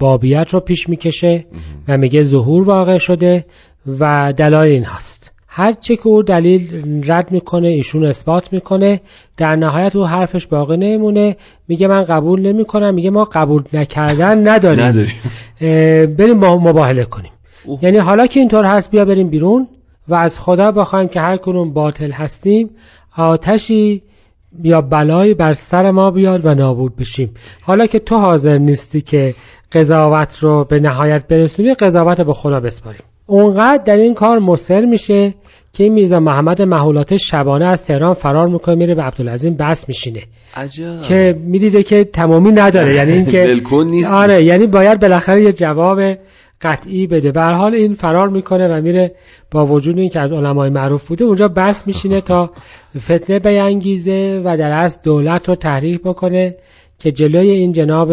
بابیت 0.00 0.54
رو 0.54 0.60
پیش 0.60 0.88
می‌کشه 0.88 1.44
و 1.88 1.98
میگه 1.98 2.22
ظهور 2.22 2.68
واقع 2.68 2.98
شده 2.98 3.44
و 4.00 4.32
دلایل 4.36 4.72
این 4.72 4.84
هست 4.84 5.15
هرچه 5.58 5.96
که 5.96 6.08
او 6.08 6.22
دلیل 6.22 7.02
رد 7.06 7.32
می‌کنه 7.32 7.68
ایشون 7.68 8.04
اثبات 8.04 8.52
می‌کنه 8.52 9.00
در 9.36 9.56
نهایت 9.56 9.96
او 9.96 10.04
حرفش 10.04 10.46
باقی 10.46 10.76
نمیمونه. 10.76 11.36
میگه 11.68 11.88
من 11.88 12.04
قبول 12.04 12.40
نمی‌کنم 12.40 12.94
میگه 12.94 13.10
ما 13.10 13.24
قبول 13.24 13.62
نکردن 13.72 14.48
نداریم. 14.48 14.84
نداریم. 14.84 15.14
بریم 16.16 16.40
با 16.40 16.58
مباهله 16.58 17.04
کنیم. 17.04 17.30
اوه. 17.64 17.84
یعنی 17.84 17.98
حالا 17.98 18.26
که 18.26 18.40
اینطور 18.40 18.64
هست 18.64 18.90
بیا 18.90 19.04
بریم 19.04 19.28
بیرون 19.28 19.68
و 20.08 20.14
از 20.14 20.40
خدا 20.40 20.72
بخوایم 20.72 21.08
که 21.08 21.20
هر 21.20 21.36
کنون 21.36 21.72
باطل 21.72 22.10
هستیم 22.10 22.70
آتشی 23.16 24.02
یا 24.62 24.80
بلایی 24.80 25.34
بر 25.34 25.52
سر 25.52 25.90
ما 25.90 26.10
بیاد 26.10 26.46
و 26.46 26.54
نابود 26.54 26.96
بشیم. 26.96 27.34
حالا 27.62 27.86
که 27.86 27.98
تو 27.98 28.16
حاضر 28.16 28.58
نیستی 28.58 29.00
که 29.00 29.34
قضاوت 29.72 30.38
رو 30.38 30.64
به 30.64 30.80
نهایت 30.80 31.28
برسونی 31.28 31.74
قضاوت 31.74 32.20
رو 32.20 32.26
به 32.26 32.32
خدا 32.32 32.60
بسپاریم. 32.60 33.02
اونقدر 33.26 33.82
در 33.84 33.96
این 33.96 34.14
کار 34.14 34.38
مصر 34.38 34.84
میشه 34.84 35.34
که 35.72 35.84
این 35.84 35.92
میرزا 35.92 36.20
محمد 36.20 36.62
محولات 36.62 37.16
شبانه 37.16 37.66
از 37.66 37.86
تهران 37.86 38.14
فرار 38.14 38.48
می‌کنه 38.48 38.74
میره 38.74 38.94
به 38.94 39.02
عبدالعظیم 39.02 39.56
بس 39.60 39.88
میشینه. 39.88 40.22
عجب. 40.56 41.02
که 41.02 41.34
می‌دیده 41.38 41.82
که 41.82 42.04
تمامی 42.04 42.52
نداره. 42.52 42.94
یعنی 42.94 43.12
اینکه 43.12 43.60
نیست. 43.86 44.12
آره 44.12 44.44
یعنی 44.44 44.66
باید 44.66 45.00
بالاخره 45.00 45.42
یه 45.42 45.52
جواب 45.52 46.00
قطعی 46.62 47.06
بده. 47.06 47.32
به 47.32 47.42
حال 47.42 47.74
این 47.74 47.94
فرار 47.94 48.28
می‌کنه 48.28 48.68
و 48.68 48.80
میره 48.82 49.14
با 49.50 49.66
وجود 49.66 49.98
اینکه 49.98 50.20
از 50.20 50.32
علمای 50.32 50.70
معروف 50.70 51.08
بوده 51.08 51.24
اونجا 51.24 51.48
بس 51.48 51.86
میشینه 51.86 52.20
تا 52.20 52.50
فتنه 52.98 53.38
بینگیزه 53.38 54.42
و 54.44 54.56
در 54.56 54.70
اصل 54.70 55.00
دولت 55.02 55.48
رو 55.48 55.54
تحریک 55.54 56.00
بکنه 56.02 56.56
که 56.98 57.10
جلوی 57.10 57.50
این 57.50 57.72
جناب 57.72 58.12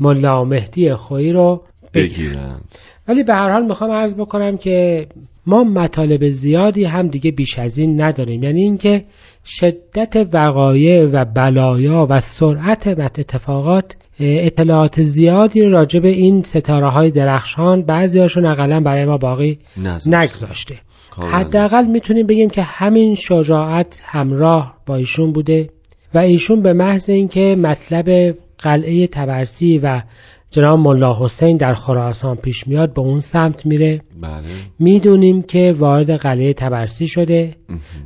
ملا 0.00 0.44
مهدی 0.44 0.94
خویی 0.94 1.32
رو 1.32 1.62
بگیرند 1.94 2.64
ولی 3.08 3.22
به 3.24 3.34
هر 3.34 3.52
حال 3.52 3.66
می‌خوام 3.66 3.90
عرض 3.90 4.14
بکنم 4.14 4.56
که 4.56 5.06
ما 5.46 5.64
مطالب 5.64 6.28
زیادی 6.28 6.84
هم 6.84 7.08
دیگه 7.08 7.30
بیش 7.30 7.58
از 7.58 7.78
این 7.78 8.02
نداریم. 8.02 8.42
یعنی 8.42 8.60
اینکه 8.62 9.04
شدت 9.44 10.28
وقایع 10.32 11.04
و 11.12 11.24
بلایا 11.24 12.06
و 12.10 12.20
سرعت 12.20 12.86
اتفاقات 12.88 13.96
اطلاعات 14.20 15.02
زیادی 15.02 15.60
راجع 15.60 16.00
به 16.00 16.08
این 16.08 16.42
ستاره 16.42 16.90
های 16.90 17.10
درخشان 17.10 17.82
بعضی 17.82 18.18
هاشون 18.18 18.46
اقلا 18.46 18.80
برای 18.80 19.04
ما 19.04 19.18
باقی 19.18 19.58
نگذاشته. 20.06 20.74
حداقل 21.18 21.86
می‌تونیم 21.86 22.26
بگیم 22.26 22.50
که 22.50 22.62
همین 22.62 23.14
شجاعت 23.14 24.02
همراه 24.04 24.74
با 24.86 24.94
ایشون 24.96 25.32
بوده 25.32 25.70
و 26.14 26.18
ایشون 26.18 26.62
به 26.62 26.72
محض 26.72 27.10
اینکه 27.10 27.56
مطلب 27.58 28.36
قلعه 28.58 29.06
تبرسی 29.06 29.78
و 29.78 30.02
جناب 30.50 30.78
ملا 30.78 31.16
حسین 31.20 31.56
در 31.56 31.72
خراسان 31.74 32.36
پیش 32.36 32.66
میاد 32.66 32.94
به 32.94 33.00
اون 33.00 33.20
سمت 33.20 33.66
میره. 33.66 34.00
بله. 34.20 34.42
می‌دونیم 34.78 35.42
که 35.42 35.74
وارد 35.78 36.10
قلعه 36.10 36.52
تبرسی 36.52 37.06
شده 37.06 37.56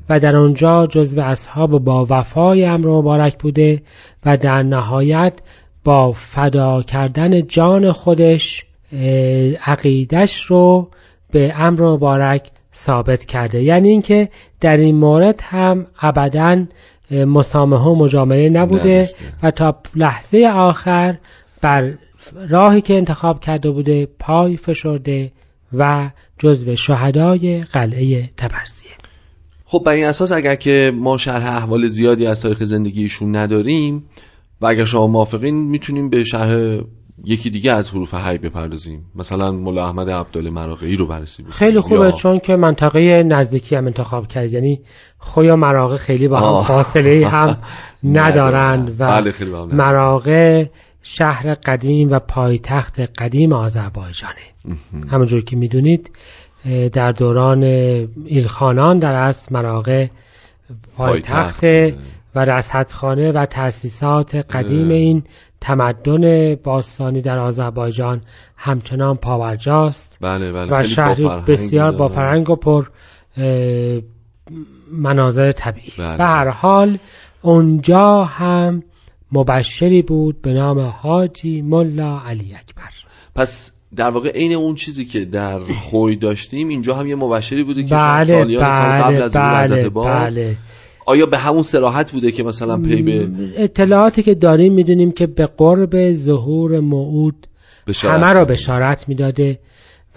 و 0.09 0.21
در 0.21 0.37
اونجا 0.37 0.87
جزو 0.87 1.21
اصحاب 1.21 1.85
با 1.85 2.07
وفای 2.11 2.65
امر 2.65 2.89
مبارک 2.89 3.39
بوده 3.39 3.83
و 4.27 4.37
در 4.37 4.63
نهایت 4.63 5.41
با 5.85 6.13
فدا 6.13 6.83
کردن 6.83 7.47
جان 7.47 7.93
خودش 7.93 8.65
عقیدش 9.67 10.43
رو 10.43 10.91
به 11.33 11.55
امر 11.57 11.83
مبارک 11.83 12.51
ثابت 12.77 13.25
کرده. 13.25 13.63
یعنی 13.63 13.89
اینکه 13.89 14.29
در 14.61 14.77
این 14.77 14.97
مورد 14.97 15.41
هم 15.45 15.87
ابدا 16.03 16.67
مسامحه 17.11 17.85
و 17.85 17.95
مجامله 17.95 18.49
نبوده 18.49 19.09
و 19.43 19.51
تا 19.51 19.81
لحظه 19.97 20.51
آخر 20.55 21.19
بر 21.61 21.95
راهی 22.49 22.81
که 22.81 22.95
انتخاب 22.95 23.41
کرده 23.41 23.71
بوده 23.71 24.09
پای 24.19 24.57
فشرده 24.57 25.33
و 25.73 26.11
جزو 26.39 26.77
شهدای 26.77 27.65
قلعه 27.73 28.31
تبرسیه 28.37 28.91
خب 29.65 29.83
بر 29.87 29.93
این 29.93 30.07
اساس 30.07 30.33
اگر 30.33 30.55
که 30.55 30.91
ما 30.95 31.17
شرح 31.17 31.57
احوال 31.57 31.87
زیادی 31.87 32.27
از 32.27 32.43
تاریخ 32.43 32.65
زندگیشون 32.65 33.37
نداریم 33.37 34.05
و 34.61 34.67
اگر 34.67 34.85
شما 34.85 35.07
موافقین 35.07 35.55
می‌تونیم 35.55 36.11
به 36.11 36.25
شرح 36.25 36.81
یکی 37.25 37.51
دیگه 37.51 37.73
از 37.73 37.91
حروف 37.91 38.15
هی 38.15 38.39
بپردازیم. 38.39 39.05
مثلا 39.15 39.53
مولا 39.53 39.87
احمد 39.87 40.11
عبدال 40.11 40.51
مراغی 40.51 40.97
رو 40.97 41.07
بررسی 41.07 41.43
بکنیم. 41.43 41.57
خیلی 41.59 41.81
خوبه 41.81 42.13
چون 42.13 42.39
که 42.39 42.57
منطقه 42.57 43.23
نزدیکی 43.23 43.77
هم 43.77 43.87
انتخاب 43.87 44.27
کرد. 44.27 44.53
یعنی 44.53 44.81
خویا 45.19 45.57
مراغه 45.57 45.97
خیلی 45.97 46.29
با 46.29 46.41
هم 46.41 46.65
فاصله 46.65 47.29
هم 47.29 47.59
ندارند 48.19 49.01
و 49.01 49.07
بله، 49.07 49.33
مراغه 49.73 50.71
شهر 51.03 51.55
قدیم 51.55 52.11
و 52.11 52.19
پایتخت 52.19 53.01
قدیم 53.01 53.53
آذربایجانه. 53.53 54.35
همونجور 55.09 55.45
که 55.45 55.57
می‌دونید 55.57 56.11
در 56.93 57.13
دوران 57.13 57.63
ایلخانان 58.25 58.99
در 58.99 59.15
اصل 59.15 59.55
مراغه 59.55 60.11
پایتخت 60.97 61.65
و 62.35 62.45
رصدخانه 62.45 63.33
و 63.33 63.47
تأسیسات 63.47 64.35
قدیم 64.35 64.89
این 64.89 65.23
تمدن 65.61 66.55
باستانی 66.55 67.21
در 67.21 67.39
آذربایجان 67.39 68.21
همچنان 68.57 69.17
پاورجاست 69.17 70.19
بله 70.23 70.53
بله. 70.53 70.81
و 70.81 70.83
شهری 70.83 71.29
بسیار 71.47 71.93
با 71.93 72.09
فرهنگ 72.09 72.51
و 72.51 72.57
پر 72.57 72.87
مناظر 74.93 75.53
طبیعی. 75.53 75.93
بله. 75.99 76.17
به 76.17 76.25
هر 76.25 76.49
حال 76.49 76.99
اونجا 77.43 78.25
هم 78.25 78.83
مبشری 79.33 80.03
بود 80.03 80.43
به 80.43 80.53
نام 80.53 80.79
حاجی 80.81 81.63
ملا 81.63 82.21
علی 82.27 82.55
اکبر. 82.55 82.91
پس 83.35 83.73
در 83.97 84.11
واقع 84.11 84.33
عین 84.33 84.53
اون 84.53 84.75
چیزی 84.75 85.05
که 85.05 85.25
در 85.25 85.59
خوی 85.59 86.17
داشتیم 86.17 86.69
اینجا 86.69 86.95
هم 86.95 87.07
یه 87.07 87.15
مبشری 87.15 87.65
بوده 87.65 87.83
که 87.83 87.95
بله 87.95 88.25
سالیان 88.25 88.71
سال 88.71 89.03
قبل 89.03 89.29
بله 89.29 89.57
از 89.57 89.73
بله 89.73 89.89
با 89.89 90.03
بله. 90.03 90.57
آیا 91.07 91.27
به 91.27 91.39
همون 91.39 91.63
سراحت 91.63 92.13
بوده 92.13 92.33
که 92.33 92.43
مثلا 92.43 92.77
پی 92.77 93.03
به 93.03 93.29
اطلاعاتی 93.57 94.23
که 94.23 94.35
داریم 94.35 94.73
می‌دونیم 94.73 95.13
که 95.13 95.27
به 95.27 95.47
قرب 95.47 96.13
ظهور 96.13 96.81
موعود 96.81 97.47
بشارت 97.87 98.15
همه 98.15 98.33
را 98.33 98.45
بشارت 98.45 99.09
می‌داده 99.09 99.59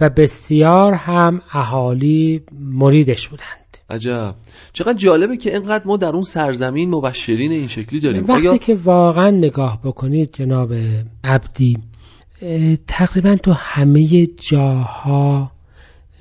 و 0.00 0.10
بسیار 0.10 0.92
هم 0.92 1.42
اهالی 1.52 2.42
مریدش 2.60 3.28
بودند. 3.28 3.78
عجب. 3.90 4.34
چقدر 4.72 4.98
جالبه 4.98 5.36
که 5.36 5.52
اینقدر 5.52 5.84
ما 5.86 5.96
در 5.96 6.08
اون 6.08 6.22
سرزمین 6.22 6.90
مبشرین 6.90 7.52
این 7.52 7.66
شکلی 7.66 8.00
داریم. 8.00 8.24
وقتی 8.28 8.48
آیا 8.48 8.56
که 8.56 8.74
واقعا 8.74 9.30
نگاه 9.30 9.80
بکنید 9.84 10.32
جناب 10.32 10.72
عبدی 11.24 11.78
تقریبا 12.86 13.36
تو 13.36 13.52
همه 13.52 14.26
جاها 14.26 15.50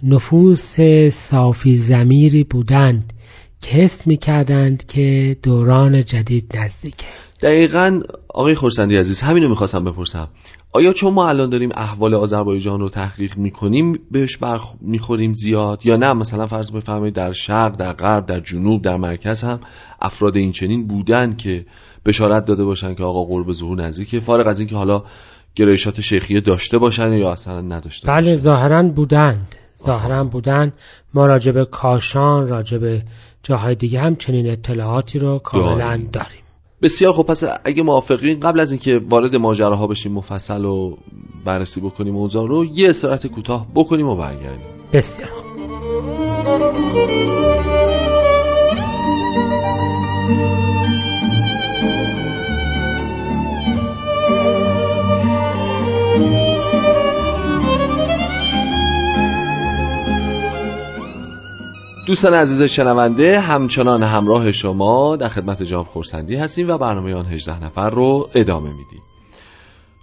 نفوس 0.04 0.78
صافی 1.12 1.76
زمیری 1.76 2.43
بودند. 2.43 3.13
که 3.62 3.69
حس 3.69 4.08
می‌کردند 4.08 4.86
که 4.86 5.38
دوران 5.43 6.04
جدید 6.06 6.58
نزدیکه. 6.58 7.06
دقیقا 7.41 8.02
آقای 8.30 8.56
خورسندی 8.56 8.98
عزیز 8.98 9.22
همینو 9.22 9.50
می‌خواستم 9.50 9.84
بپرسم. 9.84 10.28
آیا 10.72 10.91
چون 10.91 11.13
ما 11.13 11.30
الان 11.30 11.50
داریم 11.50 11.69
احوال 11.76 12.13
آذربایجان 12.13 12.80
رو 12.80 12.89
تحقیق 12.89 13.38
می‌کنیم 13.38 14.00
بهش 14.12 14.38
برخ 14.38 14.74
می‌خوریم 14.82 15.34
زیاد؟ 15.34 15.86
یا 15.86 15.95
نه؟ 15.95 16.13
مثلا 16.13 16.45
فرض 16.45 16.72
بفرمایید 16.72 17.15
در 17.15 17.32
شرق 17.32 17.78
در 17.78 17.93
غرب 17.93 18.26
در 18.26 18.39
جنوب 18.39 18.82
در 18.82 18.98
مرکز 18.98 19.43
هم 19.43 19.60
افراد 20.02 20.38
این 20.38 20.52
چنین 20.52 20.88
بودن 20.88 21.36
که 21.36 21.65
بشارت 22.06 22.45
داده 22.45 22.65
باشن 22.65 22.95
که 22.95 23.04
آقا 23.04 23.24
قرب 23.24 23.52
ظهور 23.52 23.82
نزدیکه 23.82 24.19
فارغ 24.19 24.48
از 24.48 24.60
اینکه 24.60 24.76
حالا 24.76 25.04
گرایشات 25.56 26.02
شیخیه 26.02 26.39
داشته 26.39 26.78
باشن 26.78 27.13
یا 27.13 27.32
اصلا 27.32 27.62
نداشته 27.62 28.08
بله 28.08 28.36
ظاهرا 28.36 28.84
بودند. 28.84 29.56
ظاهرا 29.84 30.24
بودند. 30.24 30.74
ما 31.13 31.26
راجب 31.26 31.63
کاشان 31.63 32.48
راجب 32.48 33.02
جاهای 33.43 33.75
دیگه 33.75 33.99
هم 33.99 34.15
چنین 34.15 34.49
اطلاعاتی 34.49 35.19
رو 35.19 35.39
کاملا 35.39 36.02
داریم. 36.12 36.43
بسیار 36.82 37.13
خب 37.13 37.23
پس 37.23 37.43
اگه 37.65 37.84
موافقین 37.84 38.39
قبل 38.39 38.60
از 38.60 38.71
اینکه 38.71 39.02
وارد 39.10 39.36
ماجراها 39.36 39.88
بشیم 39.88 40.12
مفصل 40.12 40.65
و 40.65 40.97
بررسی 41.45 41.82
بکنیم 41.82 42.13
موضوع 42.13 42.47
رو 42.47 42.65
یه 42.65 42.89
استراحت 42.89 43.28
کوتاه 43.28 43.67
بکنیم 43.75 44.08
و 44.08 44.15
برگردیم 44.15 44.67
بسیار 44.93 45.30
خوب. 45.30 45.49
دوستان 62.10 62.34
عزیز 62.34 62.62
شنونده 62.62 63.39
همچنان 63.39 64.04
همراه 64.04 64.52
شما 64.52 65.15
در 65.15 65.30
خدمت 65.30 65.63
جناب 65.63 65.86
خورسندی 65.86 66.36
هستیم 66.36 66.69
و 66.69 66.78
برنامه 66.78 67.15
آن 67.15 67.26
18 67.26 67.63
نفر 67.63 67.89
رو 67.89 68.30
ادامه 68.36 68.69
میدیم. 68.69 69.02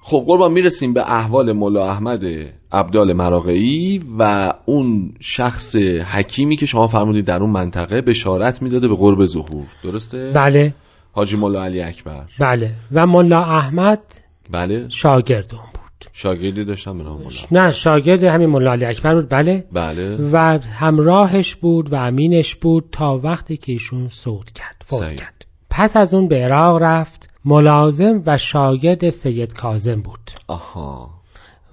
خب 0.02 0.24
قربان 0.26 0.52
می‌رسیم 0.52 0.92
به 0.94 1.12
احوال 1.12 1.52
مولا 1.52 1.90
احمد 1.90 2.24
عبدال 2.72 3.12
مراقعی 3.12 4.00
و 4.18 4.52
اون 4.64 5.14
شخص 5.20 5.76
حکیمی 6.12 6.56
که 6.56 6.66
شما 6.66 6.86
فرمودید 6.86 7.24
در 7.24 7.40
اون 7.40 7.50
منطقه 7.50 8.00
بشارت 8.00 8.62
می‌داده 8.62 8.88
به 8.88 8.94
قرب 8.94 9.24
ظهور. 9.24 9.66
درسته؟ 9.84 10.32
بله. 10.34 10.74
حاجی 11.12 11.36
مولا 11.36 11.64
علی 11.64 11.82
اکبر. 11.82 12.24
بله. 12.40 12.74
و 12.92 13.06
ملا 13.06 13.40
احمد 13.40 14.02
بله. 14.50 14.88
شاگرد. 14.88 15.54
اون 15.54 15.75
شاگردی 16.12 16.64
داشتم 16.64 16.98
به 16.98 17.04
نام 17.04 17.16
مولا. 17.22 17.36
نه 17.50 17.70
شاگرد 17.70 18.24
همین 18.24 18.50
ملا 18.50 18.72
علی 18.72 18.84
اکبر 18.84 19.14
بود 19.14 19.28
بله. 19.28 19.64
بله. 19.72 20.16
و 20.32 20.36
همراهش 20.62 21.56
بود 21.56 21.92
و 21.92 21.96
امینش 21.96 22.54
بود 22.54 22.84
تا 22.92 23.18
وقتی 23.18 23.56
که 23.56 23.72
ایشون 23.72 24.08
صعود 24.08 24.50
کرد 24.50 24.82
فوت 24.84 25.00
صحیح. 25.00 25.14
کرد. 25.14 25.46
پس 25.70 25.96
از 25.96 26.14
اون 26.14 26.28
به 26.28 26.44
عراق 26.44 26.82
رفت 26.82 27.30
ملازم 27.44 28.22
و 28.26 28.38
شاگرد 28.38 29.10
سید 29.10 29.54
کازم 29.54 30.00
بود. 30.00 30.30
آها. 30.46 31.10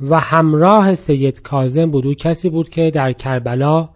و 0.01 0.19
همراه 0.19 0.95
سید 0.95 1.41
کازم 1.41 1.91
بود 1.91 2.07
او 2.07 2.13
کسی 2.13 2.49
بود 2.49 2.69
که 2.69 2.91
در 2.91 3.13
کربلا 3.13 3.89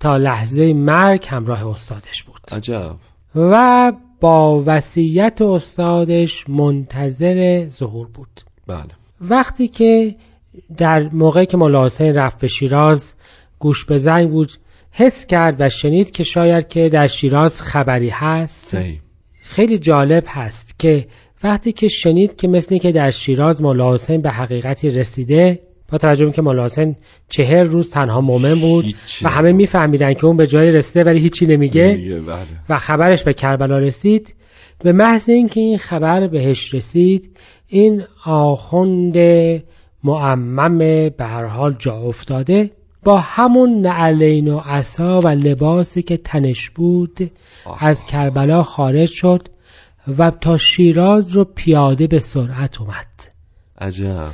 تا 0.00 0.16
لحظه 0.16 0.72
مرگ 0.74 1.26
همراه 1.28 1.68
استادش 1.68 2.22
بود. 2.22 2.40
عجب. 2.52 2.96
و 3.34 3.92
با 4.20 4.62
وصیت 4.66 5.42
استادش 5.42 6.48
منتظر 6.48 7.68
ظهور 7.68 8.08
بود. 8.08 8.40
بله. 8.66 8.88
وقتی 9.20 9.68
که 9.68 10.14
در 10.76 11.08
موقعی 11.12 11.46
که 11.46 11.56
مولا 11.56 11.84
حسین 11.84 12.14
رفت 12.14 12.40
به 12.40 12.48
شیراز 12.48 13.14
گوش 13.58 13.84
به 13.84 13.98
زنگ 13.98 14.30
بود 14.30 14.50
حس 14.92 15.26
کرد 15.26 15.60
و 15.60 15.68
شنید 15.68 16.10
که 16.10 16.24
شاید 16.24 16.68
که 16.68 16.88
در 16.88 17.06
شیراز 17.06 17.62
خبری 17.62 18.10
هست. 18.10 18.66
صحیح 18.66 19.00
خیلی 19.40 19.78
جالب 19.78 20.24
هست 20.26 20.78
که 20.78 21.06
وقتی 21.44 21.72
که 21.72 21.88
شنید 21.88 22.36
که 22.36 22.48
مثل 22.48 22.78
که 22.78 22.92
در 22.92 23.10
شیراز 23.10 23.62
مولا 23.62 23.94
حسین 23.94 24.22
به 24.22 24.30
حقیقتی 24.30 24.90
رسیده 24.90 25.60
با 25.92 25.98
توجه 25.98 26.20
به 26.20 26.26
اینکه 26.26 26.42
مولا 26.42 26.64
حسین 26.64 26.96
چهر 27.28 27.62
روز 27.62 27.90
تنها 27.90 28.20
مومن 28.20 28.54
بود. 28.54 28.84
و 29.22 29.28
همه 29.28 29.52
میفهمیدن 29.52 30.14
که 30.14 30.24
اون 30.24 30.36
به 30.36 30.46
جای 30.46 30.72
رسیده 30.72 31.04
ولی 31.04 31.20
هیچی 31.20 31.46
نمیگه. 31.46 31.94
میگه، 31.94 32.20
بله. 32.20 32.46
و 32.68 32.78
خبرش 32.78 33.22
به 33.22 33.32
کربلا 33.32 33.78
رسید. 33.78 34.34
به 34.78 34.92
محض 34.92 35.28
اینکه 35.28 35.60
این 35.60 35.78
خبر 35.78 36.26
بهش 36.26 36.74
رسید 36.74 37.36
این 37.66 38.04
آخوند 38.24 39.16
معمم 40.04 40.78
به 41.08 41.24
هر 41.24 41.44
حال 41.44 41.76
جا 41.78 41.96
افتاده. 41.96 42.70
با 43.04 43.18
همون 43.18 43.80
نعلین 43.80 44.48
و 44.48 44.58
عصا 44.58 45.20
و 45.20 45.28
لباسی 45.28 46.02
که 46.02 46.16
تنش 46.16 46.70
بود 46.70 47.30
از 47.80 48.04
کربلا 48.04 48.62
خارج 48.62 49.08
شد 49.08 49.48
و 50.18 50.30
تا 50.30 50.56
شیراز 50.56 51.32
رو 51.32 51.44
پیاده 51.44 52.06
به 52.06 52.20
سرعت 52.20 52.80
اومد. 52.80 53.06
عجب. 53.78 54.30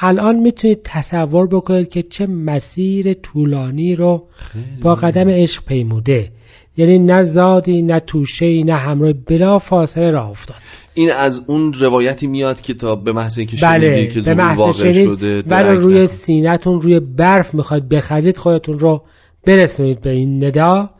الان 0.00 0.36
می‌تونید 0.36 0.80
تصور 0.84 1.46
بکنید 1.46 1.88
که 1.88 2.02
چه 2.02 2.26
مسیر 2.26 3.12
طولانی 3.14 3.96
رو 3.96 4.28
با 4.82 4.94
قدم 4.94 5.28
عشق 5.28 5.64
پیموده. 5.64 6.32
یعنی 6.76 6.98
نه 6.98 7.22
زادی 7.22 7.82
نه 7.82 8.00
توشه 8.00 8.62
نه 8.64 8.76
همراه 8.76 9.12
بلا 9.12 9.58
فاصله 9.58 10.10
راه 10.10 10.30
افتاد. 10.30 10.56
این 10.94 11.12
از 11.12 11.42
اون 11.46 11.72
روایتی 11.72 12.26
میاد 12.26 12.60
که 12.60 12.74
تا 12.74 12.96
به 12.96 13.12
محض 13.12 13.38
اینکه 13.38 13.56
بله 13.62 14.06
که 14.06 14.20
به 14.20 14.34
محض 14.34 14.58
واقع 14.58 14.92
شده 14.92 15.42
ولی 15.42 15.76
روی 15.76 16.06
سینتون 16.06 16.80
روی 16.80 17.00
برف 17.00 17.54
می‌خواد 17.54 17.88
بخزید 17.88 18.36
خودتون 18.36 18.78
رو 18.78 19.02
برسونید 19.46 20.00
به 20.00 20.10
این 20.10 20.44
ندا. 20.44 20.90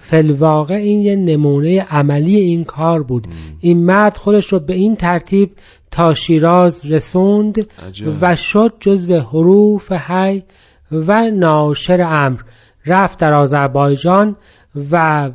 فلواقع 0.00 0.74
این 0.74 1.00
یه 1.00 1.16
نمونه 1.16 1.80
عملی 1.80 2.36
این 2.36 2.64
کار 2.64 3.02
بود. 3.02 3.26
این 3.60 3.84
مرد 3.84 4.16
خودش 4.16 4.52
رو 4.52 4.60
به 4.60 4.74
این 4.74 4.96
ترتیب 4.96 5.50
تا 5.90 6.14
شیراز 6.14 6.92
رسوند 6.92 7.66
و 8.20 8.36
شد 8.36 8.72
جزو 8.80 9.14
حروف 9.14 9.92
حی 9.92 10.42
و 10.92 11.30
ناشر 11.30 12.00
امر. 12.00 12.40
رفت 12.86 13.20
در 13.20 13.32
آذربایجان 13.32 14.36
و 14.90 15.30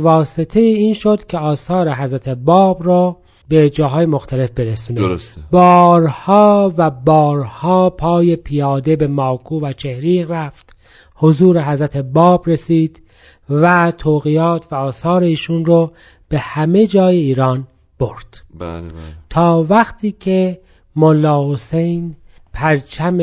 واسطه 0.00 0.60
این 0.60 0.94
شد 0.94 1.26
که 1.26 1.38
آثار 1.38 1.94
حضرت 1.94 2.28
باب 2.28 2.86
را 2.86 3.16
به 3.48 3.70
جاهای 3.70 4.06
مختلف 4.06 4.50
برسونه 4.50 5.00
درسته. 5.00 5.40
بارها 5.50 6.74
و 6.76 6.90
بارها 6.90 7.90
پای 7.90 8.36
پیاده 8.36 8.96
به 8.96 9.06
ماکو 9.06 9.60
و 9.60 9.72
چهری 9.72 10.24
رفت 10.24 10.76
حضور 11.14 11.70
حضرت 11.70 11.96
باب 11.96 12.48
رسید 12.48 13.02
و 13.50 13.92
توقیات 13.98 14.66
و 14.70 14.74
آثار 14.74 15.22
ایشون 15.22 15.64
رو 15.64 15.92
به 16.28 16.38
همه 16.38 16.86
جای 16.86 17.16
ایران 17.16 17.66
برد 17.98 18.42
بله 18.58 18.80
بله. 18.80 18.90
تا 19.30 19.66
وقتی 19.68 20.12
که 20.12 20.60
ملا 20.96 21.52
حسین 21.52 22.14
پرچم 22.52 23.18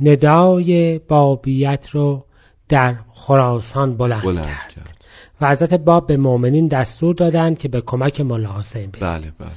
ندای 0.00 0.98
بابیت 0.98 1.90
رو 1.90 2.25
در 2.68 2.94
خراسان 3.12 3.96
بلند, 3.96 4.22
بلند 4.22 4.46
کرد. 4.46 4.68
کرد. 4.68 4.96
و 5.40 5.48
حضرت 5.48 5.74
باب 5.74 6.06
به 6.06 6.16
مؤمنین 6.16 6.68
دستور 6.68 7.14
دادند 7.14 7.58
که 7.58 7.68
به 7.68 7.80
کمک 7.80 8.20
ملا 8.20 8.58
حسین 8.58 8.90
برید 8.90 9.02
بله 9.02 9.32
بله 9.38 9.50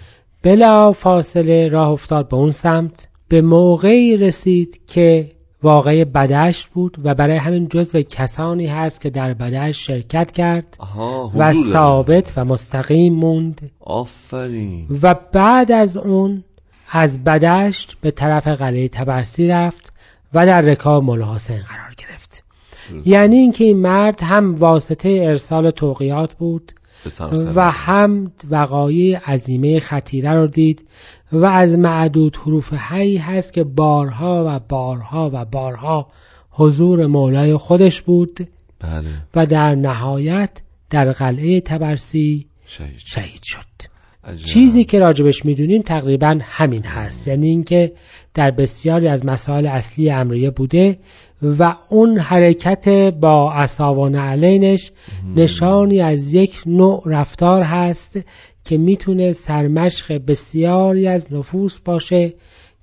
بلا 0.43 0.91
فاصله 0.91 1.67
راه 1.67 1.89
افتاد 1.89 2.29
به 2.29 2.37
اون 2.37 2.51
سمت 2.51 3.07
به 3.27 3.41
موقعی 3.41 4.17
رسید 4.17 4.81
که 4.87 5.31
واقع 5.63 6.03
بدشت 6.03 6.67
بود 6.67 6.97
و 7.03 7.13
برای 7.13 7.37
همین 7.37 7.67
جزو 7.67 8.01
کسانی 8.01 8.67
هست 8.67 9.01
که 9.01 9.09
در 9.09 9.33
بدشت 9.33 9.81
شرکت 9.81 10.31
کرد 10.31 10.77
و. 11.35 11.53
ثابت 11.53 12.33
و 12.37 12.45
مستقیم 12.45 13.13
موند 13.13 13.71
آفرین 13.79 14.87
و 15.01 15.15
بعد 15.33 15.71
از 15.71 15.97
اون 15.97 16.43
از 16.91 17.23
بدشت 17.23 17.97
به 18.01 18.11
طرف 18.11 18.47
قلعه 18.47 18.87
تبرسی 18.87 19.47
رفت 19.47 19.93
و 20.33 20.45
در 20.45 20.61
رکاب 20.61 21.03
مولا 21.03 21.35
حسین 21.35 21.57
قرار. 21.57 21.88
یعنی 23.05 23.35
اینکه 23.35 23.63
این 23.63 23.77
مرد 23.77 24.19
هم 24.23 24.55
واسطه 24.55 25.09
ارسال 25.09 25.69
توقیات 25.69 26.33
بود 26.33 26.71
و 27.55 27.71
هم 27.71 28.31
وقایع 28.49 29.17
عظیمه 29.17 29.79
خطیره 29.79 30.33
رو 30.33 30.47
دید 30.47 30.87
و 31.31 31.45
از 31.45 31.77
معدود 31.77 32.35
حروف 32.35 32.73
حی 32.73 33.17
هست 33.17 33.53
که 33.53 33.63
بارها 33.63 34.45
و 34.47 34.59
بارها 34.69 35.31
و 35.33 35.45
بارها 35.45 36.07
حضور 36.51 37.07
مولای 37.07 37.57
خودش 37.57 38.01
بود 38.01 38.47
بله. 38.79 39.07
و 39.35 39.45
در 39.45 39.75
نهایت 39.75 40.61
در 40.89 41.11
قلعه 41.11 41.61
تبرسی 41.61 42.45
شهید 42.65 42.97
شهید 42.97 43.41
شد. 43.43 43.89
عجب. 44.23 44.45
چیزی 44.45 44.83
که 44.83 44.99
راجبش 44.99 45.45
می‌دونیم 45.45 45.81
تقریبا 45.81 46.39
همین 46.41 46.83
هست. 46.83 47.27
یعنی 47.27 47.47
اینکه 47.47 47.91
در 48.33 48.51
بسیاری 48.51 49.07
از 49.07 49.25
مسائل 49.25 49.67
اصلی 49.67 50.11
امریه 50.11 50.51
بوده 50.51 50.97
و 51.41 51.75
اون 51.89 52.17
حرکت 52.17 52.89
با 53.21 53.53
عصا 53.53 53.93
و 53.93 54.09
نعلینش 54.09 54.91
نشانی 55.35 56.01
از 56.01 56.33
یک 56.33 56.61
نوع 56.65 57.03
رفتار 57.05 57.61
هست 57.61 58.19
که 58.63 58.77
می‌تونه 58.77 59.31
سرمشق 59.31 60.21
بسیاری 60.27 61.07
از 61.07 61.33
نفوس 61.33 61.79
باشه 61.79 62.33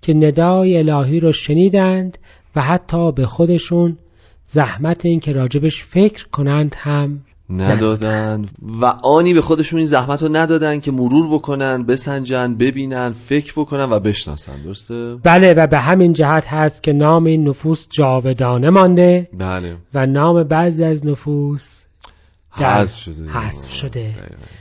که 0.03 0.15
ندای 0.15 0.79
الهی 0.79 1.21
رو 1.21 1.33
شنیدند 1.33 2.19
و 2.57 2.61
حتی 2.61 3.13
به 3.13 3.27
خودشون 3.27 3.99
زحمت 4.47 5.07
این 5.07 5.21
که 5.21 5.33
راجبش 5.33 5.85
فکر 5.85 6.29
کنند 6.29 6.75
هم 6.79 7.21
ندادن 7.51 8.47
و 8.81 8.85
آنی 9.05 9.35
به 9.35 9.41
خودشون 9.41 9.77
این 9.77 9.87
زحمت 9.87 10.23
رو 10.23 10.29
ندادن 10.37 10.81
که 10.81 10.93
مرور 10.93 11.35
بکنن 11.35 11.87
بسنجن 11.87 12.57
ببینن 12.57 13.13
فکر 13.13 13.53
بکنن 13.57 13.91
و 13.91 14.01
بشناسن 14.01 14.63
درسته؟ 14.63 15.17
بله 15.25 15.55
و 15.57 15.67
به 15.67 15.79
همین 15.79 16.13
جهت 16.13 16.47
هست 16.47 16.83
که 16.83 16.93
نام 16.93 17.25
این 17.25 17.49
نفوس 17.49 17.87
جاودانه 17.91 18.71
مانده 18.71 19.29
بله 19.39 19.77
و 19.95 20.07
نام 20.07 20.43
بعضی 20.43 20.85
از 20.85 21.07
نفوس 21.07 21.87
حذف 22.51 22.99
شده 22.99 23.31
حذف 23.31 23.73
شده. 23.73 24.15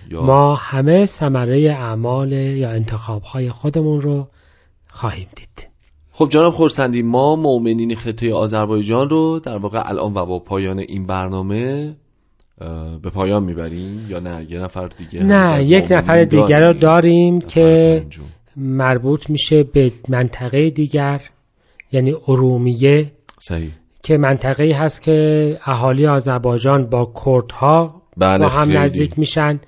دقیقاً. 0.09 0.25
ما 0.25 0.55
همه 0.55 1.05
ثمره 1.05 1.75
اعمال 1.79 2.31
یا 2.31 2.69
انتخابهای 2.69 3.49
خودمون 3.49 4.01
رو 4.01 4.27
خواهیم 4.89 5.27
دید 5.35 5.69
خب 6.11 6.29
جناب 6.29 6.53
خورسندی 6.53 7.01
ما 7.01 7.35
مؤمنین 7.35 7.95
خطه 7.95 8.33
آذربایجان 8.33 9.09
رو 9.09 9.39
در 9.39 9.57
واقع 9.57 9.89
الان 9.89 10.13
و 10.13 10.25
با 10.25 10.39
پایان 10.39 10.79
این 10.79 11.05
برنامه 11.05 11.95
به 13.03 13.09
پایان 13.13 13.43
می‌بریم 13.43 14.05
یا 14.09 14.19
نه؟ 14.19 14.45
یه 14.49 14.59
نفر 14.59 14.87
دیگه 14.87 15.23
نه 15.23 15.63
یک 15.65 15.87
نفر 15.91 16.21
دیگر 16.21 16.59
رو 16.59 16.73
داریم 16.73 17.41
که. 17.41 18.05
مربوط 18.57 19.29
میشه 19.29 19.63
به 19.63 19.91
منطقه 20.09 20.69
دیگر 20.69 21.21
یعنی 21.91 22.13
ارومیه. 22.27 23.11
صحیح. 23.39 23.71
که 24.03 24.17
منطقه 24.17 24.75
هست 24.75 25.01
که 25.01 25.57
اهالی 25.65 26.07
آذربایجان 26.07 26.89
با 26.89 27.13
کردها 27.25 28.01
بله 28.17 28.43
با 28.43 28.49
هم 28.49 28.65
خیلی. 28.65 28.77
نزدیک 28.77 29.19
میشن 29.19 29.59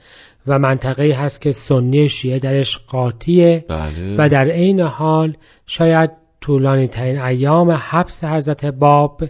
و 0.47 0.59
منطقه 0.59 1.13
هست 1.13 1.41
که 1.41 1.51
سنی 1.51 2.09
شیعه 2.09 2.39
درش 2.39 2.77
قاطیه. 2.77 3.65
بله. 3.69 4.15
و 4.17 4.29
در 4.29 4.51
عین 4.51 4.79
حال 4.79 5.33
شاید 5.65 6.11
طولانی 6.41 6.87
ترین 6.87 7.21
ایام 7.21 7.71
حبس 7.71 8.23
حضرت 8.23 8.65
باب 8.65 9.23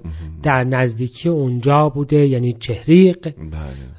در 0.44 0.64
نزدیکی 0.64 1.30
اونجا 1.30 1.90
بوده 1.90 2.28
یعنی 2.28 2.54
چهریق. 2.54 3.18
بله. 3.22 3.34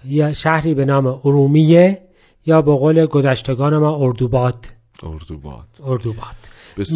یا 0.04 0.32
شهری 0.32 0.74
به 0.74 0.84
نام 0.84 1.06
ارومیه 1.06 2.02
یا 2.46 2.62
به 2.62 2.72
قول 2.72 3.06
گذشتگان 3.06 3.78
ما 3.78 3.96
اردوباد. 3.96 4.66
اردوباد. 5.02 5.66
اردوباد. 5.84 6.36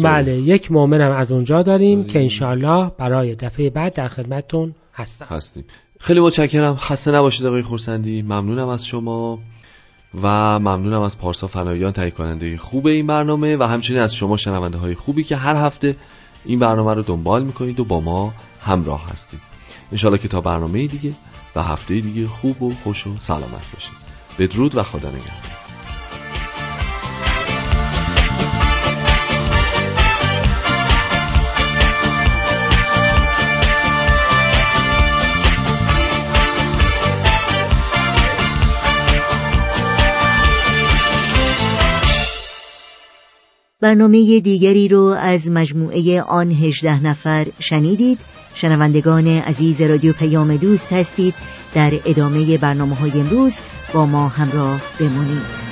بله 0.03 0.37
یک 0.37 0.71
مؤمن 0.71 1.01
هم 1.01 1.11
از 1.11 1.31
اونجا 1.31 1.61
داریم 1.61 1.99
داریم. 1.99 2.13
که 2.13 2.21
انشاءالله 2.21 2.91
برای 2.97 3.35
دفعه 3.35 3.69
بعد 3.69 3.93
در 3.93 4.07
خدمتتون 4.07 4.75
هستم. 4.93 5.25
هستیم. 5.29 5.63
خیلی 5.99 6.19
متشکرم. 6.19 6.75
خسته 6.75 7.11
نباشید 7.11 7.45
آقای 7.45 7.61
خورسندی. 7.61 8.21
ممنونم 8.21 8.67
از 8.67 8.85
شما. 8.85 9.39
و 10.21 10.59
ممنونم 10.59 11.01
از 11.01 11.17
پارسا 11.17 11.47
فنایان 11.47 11.91
تهیه 11.91 12.11
کننده 12.11 12.57
خوب 12.57 12.87
این 12.87 13.07
برنامه 13.07 13.57
و 13.57 13.63
همچنین 13.63 13.99
از 14.01 14.15
شما 14.15 14.37
شنونده 14.37 14.77
های 14.77 14.95
خوبی 14.95 15.23
که 15.23 15.35
هر 15.35 15.55
هفته 15.55 15.95
این 16.45 16.59
برنامه 16.59 16.93
رو 16.93 17.01
دنبال 17.01 17.43
می‌کنید 17.43 17.79
و 17.79 17.85
با 17.85 17.99
ما 17.99 18.33
همراه 18.61 19.09
هستید. 19.09 19.39
انشالله 19.91 20.17
که 20.17 20.27
تا 20.27 20.41
برنامه 20.41 20.87
دیگه 20.87 21.13
و 21.55 21.63
هفته 21.63 21.99
دیگه 21.99 22.27
خوب 22.27 22.63
و 22.63 22.73
خوش 22.83 23.07
و 23.07 23.17
سلامت 23.17 23.71
باشید. 23.73 24.03
بدرود 24.39 24.75
و 24.75 24.83
خدا 24.83 25.09
نگهدار. 25.09 25.62
برنامه 43.83 44.39
دیگری 44.39 44.87
رو 44.87 45.01
از 45.01 45.49
مجموعه 45.51 46.21
آن 46.21 46.51
هجده 46.51 47.03
نفر 47.03 47.47
شنیدید. 47.59 48.19
شنوندگان 48.53 49.27
عزیز 49.27 49.81
رادیو 49.81 50.13
پیام 50.13 50.57
دوست 50.57 50.93
هستید. 50.93 51.33
در 51.73 51.91
ادامه 52.05 52.57
برنامه 52.57 52.95
های 52.95 53.11
امروز 53.11 53.61
با 53.93 54.05
ما 54.05 54.27
همراه 54.27 54.81
بمانید 54.99 55.63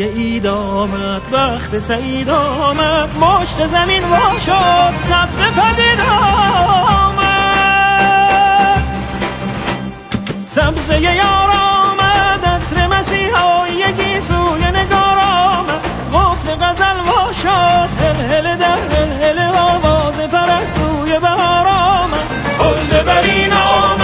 اید 0.00 0.46
آمد 0.46 1.22
وقت 1.32 1.78
سعید 1.78 2.30
آمد 2.30 3.08
مشت 3.16 3.66
زمین 3.66 4.04
وا 4.04 4.38
شد 4.38 4.92
سبز 5.08 5.38
پدید 5.38 6.00
آمد. 6.00 7.32
سبزه 10.40 11.00
یار 11.00 11.50
آمد 11.50 12.44
عطر 12.44 12.86
مسیحایی 12.86 14.20
سوی 14.20 14.64
نگار 14.64 15.18
آمد. 15.18 15.80
غفل 16.12 16.54
غزل 16.64 17.00
وا 17.06 17.32
شد 17.32 17.88
هل 18.00 18.16
هل 18.34 18.56
در 18.56 18.80
هل 18.96 19.22
هل 19.22 19.38
آواز 19.58 20.16
پرستوی 20.16 21.18
بهار 21.18 21.66
آمد. 21.66 22.26
هل 22.60 23.02
برین 23.02 23.52
آمد 23.52 24.01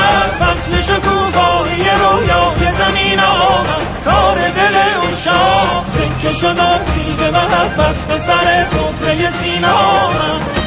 فصل 0.69 0.81
شکوفایی 0.81 1.83
رویای 1.83 2.73
زمین 2.73 3.21
آمد 3.21 4.05
کار 4.05 4.35
دل 4.35 4.77
اشاق 5.09 5.87
سکه 5.89 6.33
شد 6.33 6.59
آسیب 6.59 7.23
محبت 7.23 8.05
به 8.09 8.19
سر 8.19 8.65
سفره 8.65 9.31
سینه 9.31 9.69
آمد 9.69 10.58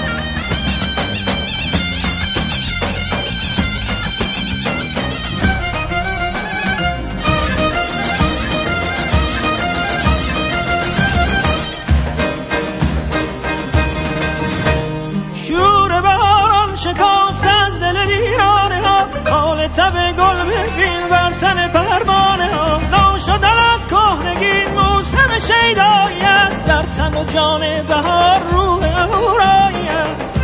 شیدایی 25.47 26.21
است 26.21 26.65
در 26.65 26.81
تن 26.81 27.13
و 27.17 27.23
جان 27.23 27.61
بهار 27.87 28.39
روح 28.51 28.83
اورایی 29.03 29.87
است. 29.87 30.39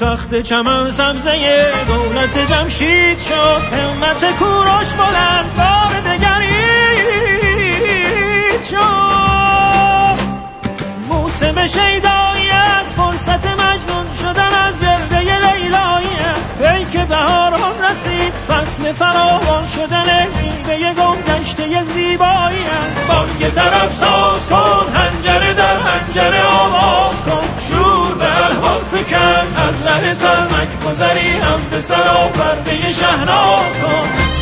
تخت 0.00 0.42
چمن 0.42 0.90
سبزه 0.90 1.72
دولت 1.86 2.38
جمشید 2.52 3.20
شد 3.20 3.60
همت 3.72 4.38
کوروش 4.38 4.94
بلند 4.94 5.56
بار 5.56 6.00
دگرید 6.14 7.00
شد. 8.70 10.20
موسم 11.08 11.66
شیدایی 11.66 12.50
است 12.50 12.96
فرصت 12.96 13.46
مجنون 13.46 14.14
شدن 14.14 14.54
از 14.54 14.80
گرده 14.80 15.18
لیلایی 15.20 16.16
است. 16.16 16.60
ای 16.60 16.84
که 16.84 17.04
بهاران 17.04 17.82
رسید 17.90 18.32
فصل 18.32 18.92
فراوان 18.92 19.66
شدن 19.66 20.26
میوه 20.70 20.92
گم 20.94 21.16
گشته 21.22 21.84
زیبایی 21.84 22.64
است. 22.64 23.08
بانگ 23.08 23.50
طرف 23.54 23.96
ساز 23.96 24.46
کن 24.46 24.92
هنجره 24.94 25.54
در 25.54 25.76
هنجره 25.76 26.42
آواز 26.42 27.16
کن. 27.26 27.48
شور 27.68 28.14
به 28.14 28.44
الهام 28.46 28.82
فکن 28.84 29.56
از 29.56 29.86
ره 29.86 30.12
سرمک 30.12 30.80
گذری 30.86 31.30
هم 31.30 31.60
به 31.70 31.80
سرا 31.80 32.28
پرده 32.34 32.92
شهناز 32.92 33.72
کن. 33.82 34.39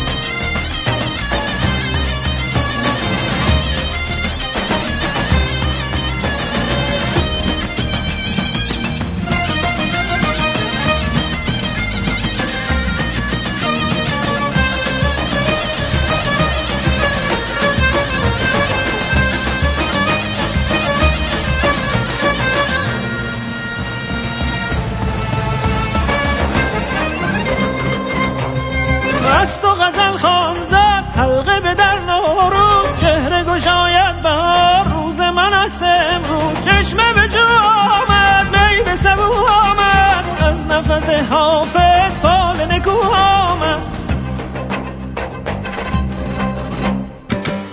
از 40.99 41.09
حافظ 41.09 42.19
فال 42.19 42.65
نکو 42.65 42.91
آمد. 43.15 43.81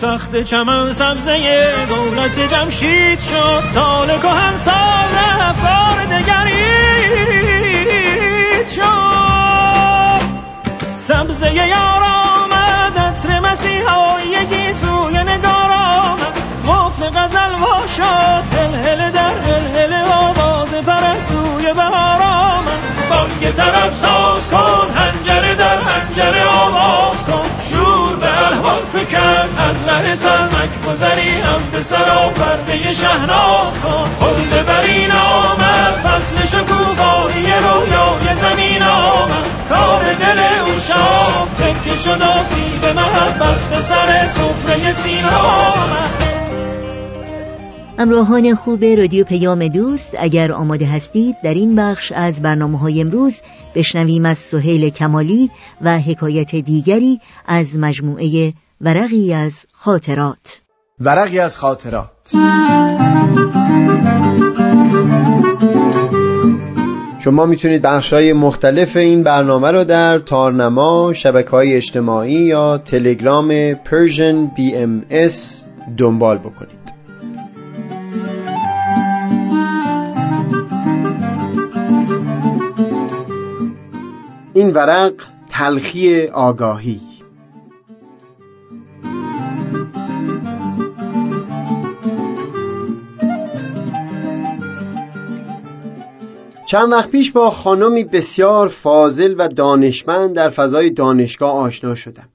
تخت 0.00 0.42
چمن 0.42 0.92
سبزه 0.92 1.72
دولت 1.88 2.40
جمشید 2.40 3.20
شد 3.20 3.62
سال 3.68 4.18
کهن 4.18 4.56
سال 4.56 5.14
رفت 5.40 5.62
بار 5.62 6.04
دگرید 6.04 7.08
شد. 8.68 10.22
سبزه 10.94 11.54
یار 11.54 12.02
آمد 12.02 12.98
عطر 12.98 13.40
مسیحایی 13.40 14.72
سوی 14.72 15.18
نگار 15.18 15.70
آمد. 15.72 16.32
غفل 16.68 17.10
غزل 17.10 17.54
وا 17.60 17.86
شد 17.86 18.44
هل 18.56 18.74
هل 18.74 19.10
در 19.10 19.34
هل 19.46 19.76
هل 19.76 19.92
آواز 20.12 20.70
پرستوی 20.74 21.72
بهار. 21.72 22.05
بانگ 23.36 23.54
طرف 23.54 23.96
ساز 23.96 24.48
کن 24.48 24.88
هنجره 24.94 25.54
در 25.54 25.78
هنجره 25.78 26.44
آواز 26.46 27.16
کن. 27.26 27.50
شور 27.70 28.16
به 28.16 28.46
الهام 28.46 28.84
فکن 28.92 29.48
از 29.58 29.88
ره 29.88 30.14
سرمک 30.14 30.82
گذری 30.88 31.40
هم 31.40 31.60
به 31.72 31.82
سرا 31.82 32.28
پرده 32.28 32.92
شهناز 32.92 33.80
کن. 33.82 34.10
هل 34.26 34.62
برین 34.62 35.12
آمد 35.12 35.94
فصل 36.04 36.46
شکوفایی 36.46 37.46
رویای 37.46 38.34
زمین 38.34 38.82
آمد. 38.82 39.46
کار 39.68 40.04
دل 40.04 40.40
اشاق 40.76 41.48
سکه 41.50 41.96
شد 41.96 42.22
آسیب 42.22 42.86
محبت 42.86 43.64
به 43.64 43.80
سر 43.80 44.26
سفره 44.26 44.92
سینه 44.92 45.36
آمد. 45.36 46.35
همراهان 47.98 48.54
خوب 48.54 48.84
رادیو 48.84 49.24
پیام 49.24 49.68
دوست 49.68 50.16
اگر 50.18 50.52
آماده 50.52 50.86
هستید 50.86 51.36
در 51.44 51.54
این 51.54 51.76
بخش 51.76 52.12
از 52.12 52.42
برنامه 52.42 52.78
های 52.78 53.00
امروز 53.00 53.42
بشنویم 53.74 54.26
از 54.26 54.38
سهیل 54.38 54.88
کمالی 54.88 55.50
و 55.80 55.98
حکایت 55.98 56.56
دیگری 56.56 57.20
از 57.46 57.78
مجموعه 57.78 58.52
ورقی 58.80 59.32
از 59.32 59.66
خاطرات. 59.72 60.62
ورقی 61.00 61.38
از 61.38 61.56
خاطرات. 61.56 62.32
شما 67.24 67.46
می‌تونید 67.46 67.82
بخش 67.82 68.12
های 68.12 68.32
مختلف 68.32 68.96
این 68.96 69.22
برنامه 69.22 69.70
رو 69.70 69.84
در 69.84 70.18
تارنما، 70.18 71.12
شبکه 71.12 71.50
های 71.50 71.74
اجتماعی 71.74 72.32
یا 72.32 72.78
تلگرام 72.78 73.74
Persian 73.74 74.50
BMS 74.56 75.34
دنبال 75.96 76.38
بکنید. 76.38 76.95
این 84.56 84.70
ورق 84.70 85.12
تلخی 85.50 86.26
آگاهی. 86.26 87.00
چند 96.66 96.92
وقت 96.92 97.10
پیش 97.10 97.32
با 97.32 97.50
خانمی 97.50 98.04
بسیار 98.04 98.68
فاضل 98.68 99.34
و 99.38 99.48
دانشمند 99.48 100.34
در 100.34 100.50
فضای 100.50 100.90
دانشگاه 100.90 101.52
آشنا 101.52 101.94
شدم. 101.94 102.28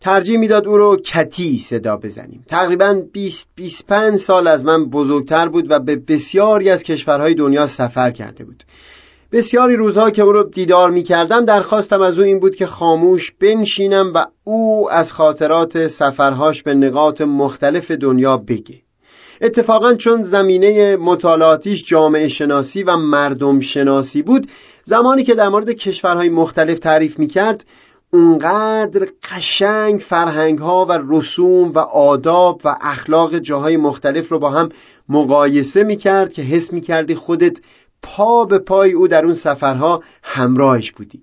ترجیح 0.00 0.38
می‌داد 0.38 0.68
او 0.68 0.76
رو 0.76 0.96
کتی 0.96 1.58
صدا 1.58 1.96
بزنیم. 1.96 2.44
تقریبا 2.48 3.02
20 3.12 3.48
25 3.54 4.16
سال 4.16 4.48
از 4.48 4.64
من 4.64 4.84
بزرگتر 4.84 5.48
بود 5.48 5.70
و 5.70 5.80
به 5.80 5.96
بسیاری 5.96 6.70
از 6.70 6.82
کشورهای 6.82 7.34
دنیا 7.34 7.66
سفر 7.66 8.10
کرده 8.10 8.44
بود. 8.44 8.64
بسیاری 9.34 9.76
روزها 9.76 10.10
که 10.10 10.22
او 10.22 10.32
رو 10.32 10.42
دیدار 10.42 10.90
می 10.90 11.02
کردم 11.02 11.44
درخواستم 11.44 12.00
از 12.00 12.18
او 12.18 12.24
این 12.24 12.40
بود 12.40 12.56
که 12.56 12.66
خاموش 12.66 13.32
بنشینم 13.32 14.12
و 14.14 14.26
او 14.44 14.90
از 14.90 15.12
خاطرات 15.12 15.88
سفرهاش 15.88 16.62
به 16.62 16.74
نقاط 16.74 17.20
مختلف 17.20 17.90
دنیا 17.90 18.36
بگه. 18.36 18.82
اتفاقا 19.40 19.94
چون 19.94 20.22
زمینه 20.22 20.96
مطالعاتیش 20.96 21.84
جامعه 21.84 22.28
شناسی 22.28 22.82
و 22.82 22.96
مردم 22.96 23.60
شناسی 23.60 24.22
بود 24.22 24.48
زمانی 24.84 25.24
که 25.24 25.34
در 25.34 25.48
مورد 25.48 25.70
کشورهای 25.70 26.28
مختلف 26.28 26.78
تعریف 26.78 27.18
می 27.18 27.26
کرد 27.26 27.64
اونقدر 28.10 29.08
قشنگ 29.30 30.00
فرهنگ 30.00 30.58
ها 30.58 30.86
و 30.86 30.98
رسوم 31.08 31.72
و 31.72 31.78
آداب 31.78 32.60
و 32.64 32.76
اخلاق 32.80 33.38
جاهای 33.38 33.76
مختلف 33.76 34.28
رو 34.28 34.38
با 34.38 34.50
هم 34.50 34.68
مقایسه 35.08 35.84
می 35.84 35.96
کرد 35.96 36.32
که 36.32 36.42
حس 36.42 36.72
می 36.72 36.80
کردی 36.80 37.14
خودت 37.14 37.60
پا 38.04 38.44
به 38.44 38.58
پای 38.58 38.92
او 38.92 39.08
در 39.08 39.24
اون 39.24 39.34
سفرها 39.34 40.02
همراهش 40.22 40.92
بودی 40.92 41.22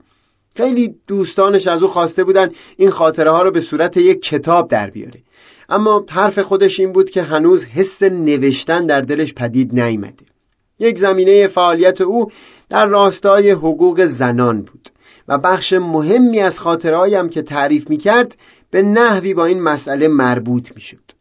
خیلی 0.55 0.95
دوستانش 1.07 1.67
از 1.67 1.81
او 1.81 1.87
خواسته 1.87 2.23
بودن 2.23 2.49
این 2.77 2.89
خاطره 2.89 3.31
ها 3.31 3.43
رو 3.43 3.51
به 3.51 3.61
صورت 3.61 3.97
یک 3.97 4.21
کتاب 4.21 4.69
در 4.69 4.89
بیاره. 4.89 5.19
اما 5.69 6.05
حرف 6.09 6.39
خودش 6.39 6.79
این 6.79 6.91
بود 6.91 7.09
که 7.09 7.21
هنوز 7.21 7.65
حس 7.65 8.03
نوشتن 8.03 8.85
در 8.85 9.01
دلش 9.01 9.33
پدید 9.33 9.79
نیامده. 9.79 10.25
یک 10.79 10.99
زمینه 10.99 11.47
فعالیت 11.47 12.01
او 12.01 12.31
در 12.69 12.85
راستای 12.85 13.51
حقوق 13.51 14.05
زنان 14.05 14.61
بود 14.61 14.89
و 15.27 15.37
بخش 15.37 15.73
مهمی 15.73 16.39
از 16.39 16.59
خاطرهایم 16.59 17.29
که 17.29 17.41
تعریف 17.41 17.89
می 17.89 17.97
کرد 17.97 18.37
به 18.71 18.81
نحوی 18.81 19.33
با 19.33 19.45
این 19.45 19.61
مسئله 19.61 20.07
مربوط 20.07 20.75
می 20.75 20.81
شد. 20.81 21.20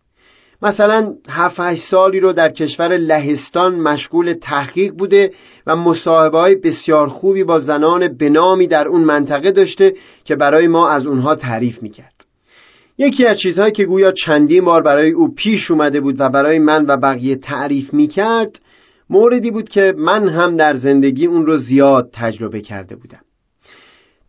مثلا 0.62 1.14
هفت 1.28 1.74
سالی 1.74 2.20
رو 2.20 2.32
در 2.32 2.48
کشور 2.48 2.96
لهستان 2.96 3.74
مشغول 3.74 4.32
تحقیق 4.32 4.92
بوده 4.94 5.32
و 5.66 5.76
مصاحبه 5.76 6.38
های 6.38 6.54
بسیار 6.54 7.08
خوبی 7.08 7.44
با 7.44 7.58
زنان 7.58 8.08
بنامی 8.08 8.66
در 8.66 8.88
اون 8.88 9.04
منطقه 9.04 9.50
داشته 9.50 9.94
که 10.24 10.36
برای 10.36 10.68
ما 10.68 10.88
از 10.88 11.06
اونها 11.06 11.34
تعریف 11.34 11.82
می 11.82 11.90
کرد. 11.90 12.26
یکی 12.98 13.26
از 13.26 13.38
چیزهایی 13.38 13.72
که 13.72 13.84
گویا 13.84 14.12
چندین 14.12 14.64
بار 14.64 14.82
برای 14.82 15.10
او 15.10 15.34
پیش 15.34 15.70
اومده 15.70 16.00
بود 16.00 16.16
و 16.18 16.28
برای 16.28 16.58
من 16.58 16.86
و 16.86 16.96
بقیه 16.96 17.36
تعریف 17.36 17.94
می 17.94 18.06
کرد 18.06 18.60
موردی 19.10 19.50
بود 19.50 19.68
که 19.68 19.94
من 19.98 20.28
هم 20.28 20.56
در 20.56 20.74
زندگی 20.74 21.26
اون 21.26 21.46
رو 21.46 21.56
زیاد 21.56 22.10
تجربه 22.12 22.60
کرده 22.60 22.96
بودم 22.96 23.20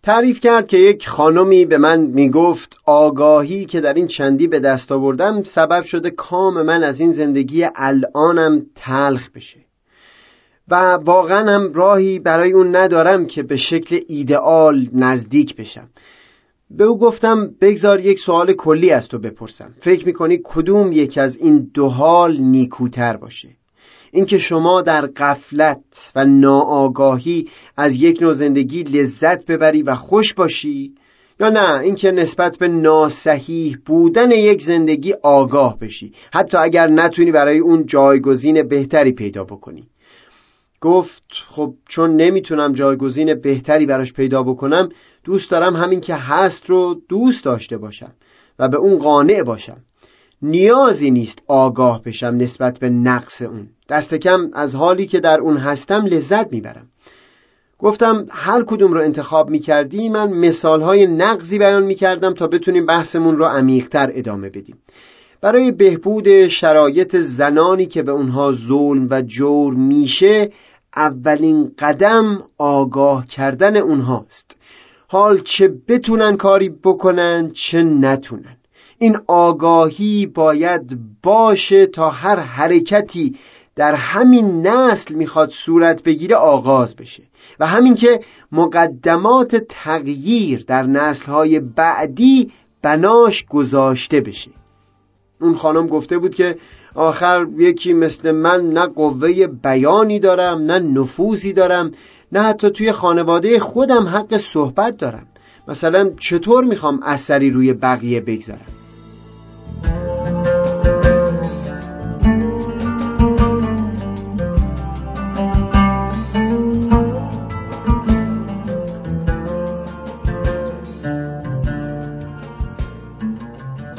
تعریف 0.04 0.40
کرد 0.40 0.68
که 0.68 0.78
یک 0.78 1.08
خانمی 1.08 1.66
به 1.66 1.78
من 1.78 2.00
می‌گفت 2.00 2.78
آگاهی 2.86 3.66
که 3.66 3.82
در 3.82 3.94
این 3.94 4.08
چندی 4.08 4.48
به 4.48 4.60
دست 4.60 4.92
آوردم 4.92 5.44
سبب 5.44 5.84
شده 5.84 6.10
کام 6.10 6.62
من 6.62 6.84
از 6.84 7.00
این 7.00 7.12
زندگی 7.12 7.66
الانم 7.76 8.66
تلخ 8.76 9.30
بشه. 9.30 9.60
و 10.68 10.76
واقعا 10.94 11.52
هم 11.52 11.74
راهی 11.74 12.20
برای 12.20 12.52
اون 12.52 12.76
ندارم 12.76 13.26
که 13.26 13.44
به 13.44 13.58
شکل 13.58 14.00
ایدئال 14.08 14.90
نزدیک 14.94 15.56
بشم. 15.56 15.90
به 16.70 16.84
او 16.84 17.00
گفتم 17.00 17.56
بگذار 17.62 18.00
یک 18.00 18.20
سوال 18.20 18.54
کلی 18.54 18.92
از 18.92 19.08
تو 19.08 19.20
بپرسم. 19.20 19.76
فکر 19.80 20.06
می‌کنی 20.06 20.40
کدوم 20.44 20.92
یک 20.92 21.18
از 21.18 21.38
این 21.38 21.72
دو 21.74 21.88
حال 21.88 22.38
نیکوتر 22.38 23.18
باشه؟ 23.18 23.50
اینکه 24.12 24.38
شما 24.38 24.82
در 24.82 25.06
قفلت 25.06 26.12
و 26.16 26.26
ناآگاهی 26.26 27.48
از 27.78 27.96
یک 27.96 28.22
نوع 28.22 28.34
زندگی 28.34 28.84
لذت 28.84 29.46
ببری 29.46 29.84
و 29.84 29.96
خوش 29.96 30.34
باشی 30.34 30.96
یا 31.40 31.50
نه 31.50 31.80
اینکه 31.80 32.12
نسبت 32.12 32.58
به 32.58 32.68
ناسحیح 32.68 33.78
بودن 33.86 34.32
یک 34.32 34.62
زندگی 34.62 35.14
آگاه 35.24 35.80
بشی. 35.80 36.14
حتی 36.34 36.58
اگر 36.58 36.88
نتونی 36.88 37.32
برای 37.32 37.60
اون 37.60 37.86
جایگزین 37.86 38.64
بهتری 38.64 39.12
پیدا 39.12 39.44
بکنی. 39.44 39.88
گفت 40.82 41.24
خب 41.48 41.74
چون 41.88 42.16
نمی‌تونم 42.16 42.74
جایگزین 42.74 43.34
بهتری 43.34 43.86
براش 43.86 44.14
پیدا 44.14 44.44
بکنم 44.44 44.90
دوست 45.24 45.52
دارم 45.52 45.76
همین 45.76 46.02
که 46.02 46.16
هست 46.16 46.70
رو 46.70 47.02
دوست 47.10 47.46
داشته 47.46 47.78
باشم 47.78 48.14
و 48.60 48.70
به 48.70 48.78
اون 48.78 48.98
قانع 48.98 49.44
باشم. 49.44 49.78
نیازی 50.42 51.12
نیست 51.12 51.40
آگاه 51.48 52.02
بشم 52.02 52.36
نسبت 52.38 52.80
به 52.80 52.90
نقص 52.90 53.42
اون. 53.42 53.68
دست 53.90 54.16
کم 54.16 54.50
از 54.54 54.76
حالی 54.76 55.06
که 55.06 55.20
در 55.20 55.40
اون 55.40 55.58
هستم 55.58 56.06
لذت 56.06 56.52
می‌برم. 56.52 56.88
گفتم 57.80 58.26
هر 58.30 58.64
کدوم 58.64 58.94
رو 58.94 59.02
انتخاب 59.02 59.50
می‌کردی 59.50 60.10
من 60.10 60.30
مثالهای 60.30 61.08
نقضی 61.08 61.60
بیان 61.60 61.84
می‌کردم 61.84 62.34
تا 62.34 62.48
بتونیم 62.48 62.86
بحثمون 62.86 63.38
رو 63.38 63.46
عمیقتر 63.46 64.12
ادامه 64.14 64.50
بدیم. 64.50 64.78
برای 65.42 65.72
بهبود 65.72 66.48
شرایط 66.48 67.16
زنانی 67.16 67.86
که 67.86 68.04
به 68.04 68.12
اونها 68.12 68.52
ظلم 68.52 69.08
و 69.10 69.22
جور 69.22 69.74
میشه 69.74 70.52
اولین 70.96 71.72
قدم 71.80 72.44
آگاه 72.58 73.28
کردن 73.28 73.78
اونهاست. 73.78 74.58
حال 75.08 75.40
چه 75.40 75.68
بتونن 75.88 76.38
کاری 76.38 76.70
بکنن 76.70 77.52
چه 77.52 77.84
نتونن. 77.84 78.58
این 79.02 79.18
آگاهی 79.28 80.26
باید 80.26 81.00
باشه 81.24 81.86
تا 81.86 82.10
هر 82.10 82.40
حرکتی 82.40 83.36
در 83.76 83.96
همین 83.96 84.68
نسل 84.68 85.16
می‌خواد 85.16 85.50
صورت 85.50 86.04
بگیره 86.04 86.36
آغاز 86.36 86.96
بشه. 86.96 87.24
و 87.60 87.68
همین 87.68 87.96
که 87.96 88.20
مقدمات 88.52 89.56
تغییر 89.56 90.64
در 90.68 90.84
نسلهای 90.84 91.60
بعدی 91.60 92.52
بناش 92.82 93.46
گذاشته 93.46 94.22
بشه. 94.22 94.52
اون 95.42 95.56
خانم 95.56 95.88
گفته 95.88 96.18
بود 96.18 96.36
که 96.36 96.58
آخر 96.96 97.48
یکی 97.58 97.94
مثل 97.94 98.32
من 98.32 98.70
نه 98.70 98.86
قوه 98.86 99.48
بیانی 99.48 100.20
دارم 100.20 100.62
نه 100.62 100.80
نفوذی 100.80 101.54
دارم 101.54 101.92
نه 102.32 102.42
حتی 102.42 102.70
توی 102.70 102.92
خانواده 102.92 103.60
خودم 103.60 104.08
حق 104.08 104.38
صحبت 104.38 104.98
دارم. 104.98 105.28
مثلا 105.68 106.10
چطور 106.20 106.64
می‌خوام 106.64 107.00
اثری 107.04 107.50
روی 107.50 107.74
بقیه 107.74 108.22
بگذارم؟ 108.22 108.81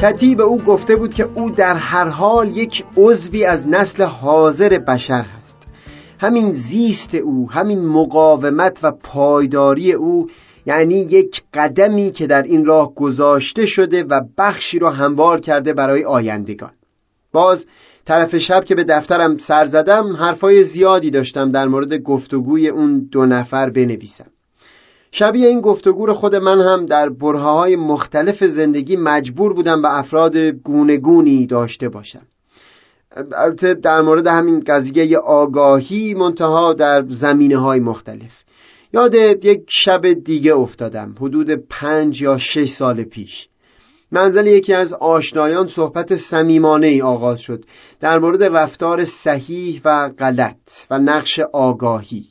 کتی 0.02 0.34
به 0.34 0.42
او 0.42 0.58
گفته 0.58 0.96
بود 0.96 1.14
که 1.14 1.28
او 1.34 1.50
در 1.50 1.74
هر 1.74 2.08
حال 2.08 2.56
یک 2.56 2.84
عضوی 2.96 3.44
از 3.44 3.68
نسل 3.68 4.02
حاضر 4.02 4.78
بشر 4.78 5.22
هست. 5.22 5.56
همین 6.20 6.52
زیست 6.52 7.14
او 7.14 7.50
همین 7.50 7.86
مقاومت 7.86 8.80
و 8.82 8.92
پایداری 8.92 9.92
او 9.92 10.26
یعنی 10.66 10.94
یک 10.94 11.42
قدمی 11.54 12.10
که 12.10 12.26
در 12.26 12.42
این 12.42 12.64
راه 12.64 12.94
گذاشته 12.94 13.66
شده 13.66 14.04
و 14.04 14.20
بخشی 14.38 14.78
را 14.78 14.90
هموار 14.90 15.40
کرده 15.40 15.72
برای 15.72 16.04
آیندگان. 16.04 16.72
باز 17.32 17.66
طرف 18.04 18.38
شب 18.38 18.64
که 18.64 18.74
به 18.74 18.84
دفترم 18.84 19.38
سر 19.38 19.66
زدم 19.66 20.16
حرفای 20.16 20.64
زیادی 20.64 21.10
داشتم 21.10 21.50
در 21.50 21.66
مورد 21.66 21.94
گفتگوی 21.94 22.68
اون 22.68 23.08
دو 23.12 23.26
نفر 23.26 23.70
بنویسم. 23.70 24.26
شبیه 25.12 25.48
این 25.48 25.60
گفتگو 25.60 26.12
خود 26.12 26.34
من 26.34 26.60
هم 26.60 26.86
در 26.86 27.08
برهه 27.08 27.40
های 27.40 27.76
مختلف 27.76 28.44
زندگی 28.44 28.96
مجبور 28.96 29.54
بودم 29.54 29.82
به 29.82 29.98
افراد 29.98 30.36
گونگونی 30.36 31.46
داشته 31.46 31.88
باشم. 31.88 32.22
البته 33.32 33.74
در 33.74 34.00
مورد 34.00 34.26
همین 34.26 34.60
قضیه 34.60 35.18
آگاهی 35.18 36.14
منتها 36.14 36.72
در 36.72 37.04
زمینه 37.08 37.56
های 37.56 37.80
مختلف. 37.80 38.44
یاد 38.94 39.14
یک 39.14 39.64
شب 39.68 40.12
دیگه 40.12 40.54
افتادم 40.54 41.14
حدود 41.20 41.50
پنج 41.50 42.22
یا 42.22 42.38
شش 42.38 42.68
سال 42.68 43.02
پیش. 43.04 43.48
منزل 44.10 44.46
یکی 44.46 44.74
از 44.74 44.92
آشنایان 44.92 45.66
صحبت 45.66 46.16
سمیمانه 46.16 46.86
ای 46.86 47.02
آغاز 47.02 47.40
شد 47.40 47.64
در 48.00 48.18
مورد 48.18 48.42
رفتار 48.42 49.04
صحیح 49.04 49.80
و 49.84 50.08
غلط 50.18 50.86
و 50.90 50.98
نقش 50.98 51.40
آگاهی. 51.52 52.26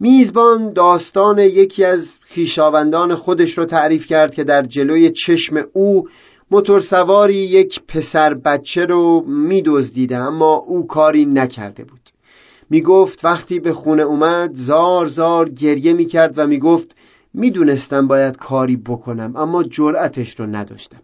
میزبان 0.00 0.72
داستان 0.72 1.38
یکی 1.38 1.84
از 1.84 2.18
خیشاوندان 2.22 3.14
خودش 3.14 3.58
رو 3.58 3.64
تعریف 3.64 4.06
کرد 4.06 4.34
که 4.34 4.44
در 4.44 4.62
جلوی 4.62 5.10
چشم 5.10 5.64
او 5.72 6.08
موتورسواری 6.50 7.34
یک 7.34 7.80
پسر 7.88 8.34
بچه 8.34 8.84
رو 8.84 9.24
میدزدیده 9.26 10.16
اما 10.16 10.54
او 10.54 10.86
کاری 10.86 11.24
نکرده 11.24 11.84
بود. 11.84 12.09
می‌گفت 12.70 13.24
وقتی 13.24 13.60
به 13.60 13.72
خونه 13.72 14.02
اومد 14.02 14.50
زار 14.54 15.06
زار 15.06 15.48
گریه 15.48 15.92
می‌کرد 15.92 16.38
و 16.38 16.46
می‌گفت 16.46 16.96
می‌دونستم 17.34 18.06
باید 18.06 18.36
کاری 18.36 18.76
بکنم 18.76 19.36
اما 19.36 19.62
جرأتش 19.62 20.40
رو 20.40 20.46
نداشتم. 20.46 21.00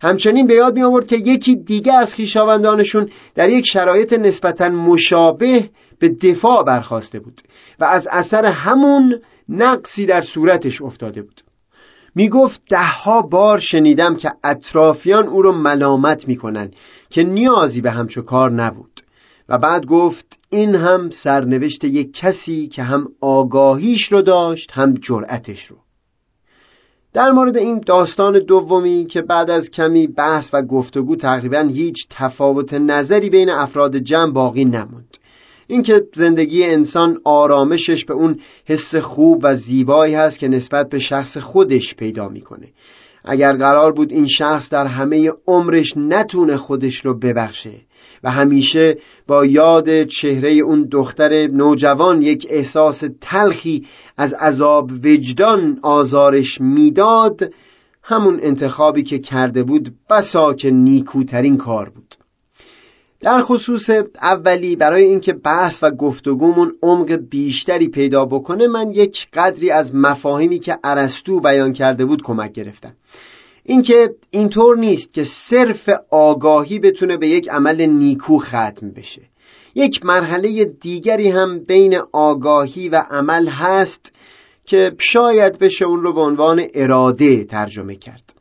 همچنین 0.00 0.46
به 0.46 0.54
یاد 0.54 0.74
می 0.74 0.82
آورد 0.82 1.06
که 1.06 1.16
یکی 1.16 1.56
دیگه 1.56 1.92
از 1.92 2.14
خیشاوندانشون 2.14 3.08
در 3.34 3.48
یک 3.48 3.66
شرایط 3.66 4.12
نسبتا 4.12 4.68
مشابه 4.68 5.70
به 5.98 6.08
دفاع 6.08 6.64
برخواسته 6.64 7.20
بود 7.20 7.40
و 7.80 7.84
از 7.84 8.08
اثر 8.10 8.44
همون 8.44 9.20
نقصی 9.48 10.06
در 10.06 10.20
صورتش 10.20 10.82
افتاده 10.82 11.22
بود. 11.22 11.40
می 12.14 12.28
گفت 12.28 12.62
دهها 12.70 13.22
بار 13.22 13.58
شنیدم 13.58 14.16
که 14.16 14.32
اطرافیان 14.44 15.26
او 15.26 15.42
رو 15.42 15.52
ملامت 15.52 16.28
می‌کنن 16.28 16.70
که 17.10 17.22
نیازی 17.22 17.80
به 17.80 17.90
همچو 17.90 18.22
کار 18.22 18.50
نبود. 18.50 19.02
و 19.48 19.58
بعد 19.58 19.86
گفت 19.86 20.38
این 20.50 20.74
هم 20.74 21.10
سرنوشت 21.10 21.84
یک 21.84 22.12
کسی 22.12 22.68
که 22.68 22.82
هم 22.82 23.08
آگاهیش 23.20 24.12
رو 24.12 24.22
داشت 24.22 24.70
هم 24.72 24.94
جرأتش 24.94 25.66
رو. 25.66 25.76
در 27.12 27.30
مورد 27.30 27.56
این 27.56 27.80
داستان 27.86 28.38
دومی 28.38 29.06
که 29.06 29.22
بعد 29.22 29.50
از 29.50 29.70
کمی 29.70 30.06
بحث 30.06 30.50
و 30.52 30.62
گفتگو 30.62 31.16
تقریبا 31.16 31.60
هیچ 31.60 32.06
تفاوت 32.10 32.74
نظری 32.74 33.30
بین 33.30 33.50
افراد 33.50 33.96
جمع 33.96 34.32
باقی 34.32 34.64
نموند. 34.64 35.16
اینکه 35.66 36.06
زندگی 36.14 36.64
انسان 36.64 37.20
آرامشش 37.24 38.04
به 38.04 38.14
اون 38.14 38.40
حس 38.64 38.96
خوب 38.96 39.40
و 39.42 39.54
زیبایی 39.54 40.14
هست 40.14 40.38
که 40.38 40.48
نسبت 40.48 40.88
به 40.88 40.98
شخص 40.98 41.36
خودش 41.36 41.94
پیدا 41.94 42.28
می‌کنه. 42.28 42.68
اگر 43.24 43.56
قرار 43.56 43.92
بود 43.92 44.12
این 44.12 44.26
شخص 44.26 44.70
در 44.70 44.86
همه 44.86 45.32
عمرش 45.46 45.96
نتونه 45.96 46.56
خودش 46.56 47.06
رو 47.06 47.14
ببخشه 47.14 47.74
و 48.24 48.30
همیشه 48.30 48.98
با 49.26 49.46
یاد 49.46 50.04
چهره 50.04 50.50
اون 50.50 50.88
دختر 50.90 51.46
نوجوان 51.46 52.22
یک 52.22 52.46
احساس 52.50 53.04
تلخی 53.20 53.86
از 54.16 54.32
عذاب 54.32 54.90
وجدان 54.92 55.78
آزارش 55.82 56.60
می‌داد 56.60 57.52
همون 58.02 58.38
انتخابی 58.42 59.02
که 59.02 59.18
کرده 59.18 59.62
بود 59.62 59.94
بسا 60.10 60.54
که 60.54 60.70
نیکوترین 60.70 61.56
کار 61.56 61.88
بود. 61.88 62.14
در 63.20 63.42
خصوص 63.42 63.90
اولی 64.22 64.76
برای 64.76 65.04
اینکه 65.04 65.32
بحث 65.32 65.82
و 65.82 65.90
گفتگومون 65.90 66.72
عمق 66.82 67.12
بیشتری 67.12 67.88
پیدا 67.88 68.24
بکنه 68.24 68.66
من 68.66 68.90
یک 68.90 69.28
قدری 69.32 69.70
از 69.70 69.94
مفاهیمی 69.94 70.58
که 70.58 70.78
ارسطو 70.84 71.40
بیان 71.40 71.72
کرده 71.72 72.04
بود 72.04 72.22
کمک 72.22 72.52
گرفتم. 72.52 72.94
اینکه 73.70 74.14
اینطور 74.30 74.76
نیست 74.76 75.12
که 75.12 75.24
صرف 75.24 75.90
آگاهی 76.10 76.78
بتونه 76.78 77.16
به 77.16 77.28
یک 77.28 77.48
عمل 77.48 77.86
نیکو 77.86 78.38
ختم 78.38 78.90
بشه. 78.96 79.22
یک 79.74 80.04
مرحله 80.04 80.64
دیگری 80.64 81.30
هم 81.30 81.58
بین 81.58 81.98
آگاهی 82.12 82.88
و 82.88 83.04
عمل 83.10 83.48
هست 83.48 84.12
که 84.64 84.92
شاید 84.98 85.58
بشه 85.58 85.84
اون 85.84 86.02
رو 86.02 86.12
به 86.12 86.20
عنوان 86.20 86.62
اراده 86.74 87.44
ترجمه 87.44 87.94
کرد. 87.94 88.34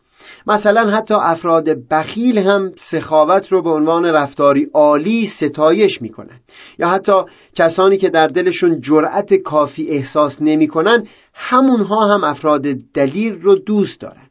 مثلا 0.47 0.89
حتی 0.89 1.13
افراد 1.13 1.69
بخیل 1.89 2.37
هم 2.37 2.71
سخاوت 2.75 3.51
رو 3.51 3.61
به 3.61 3.69
عنوان 3.69 4.05
رفتاری 4.05 4.67
عالی 4.73 5.25
ستایش 5.25 6.01
می‌کنن. 6.01 6.39
یا 6.79 6.89
حتی 6.89 7.13
کسانی 7.55 7.97
که 7.97 8.09
در 8.09 8.27
دلشون 8.27 8.81
جرأت 8.81 9.33
کافی 9.33 9.89
احساس 9.89 10.41
نمی‌کنن 10.41 11.07
همونها 11.33 12.07
هم 12.07 12.23
افراد 12.23 12.61
دلیل 12.93 13.41
رو 13.41 13.55
دوست 13.55 14.01
دارن. 14.01 14.26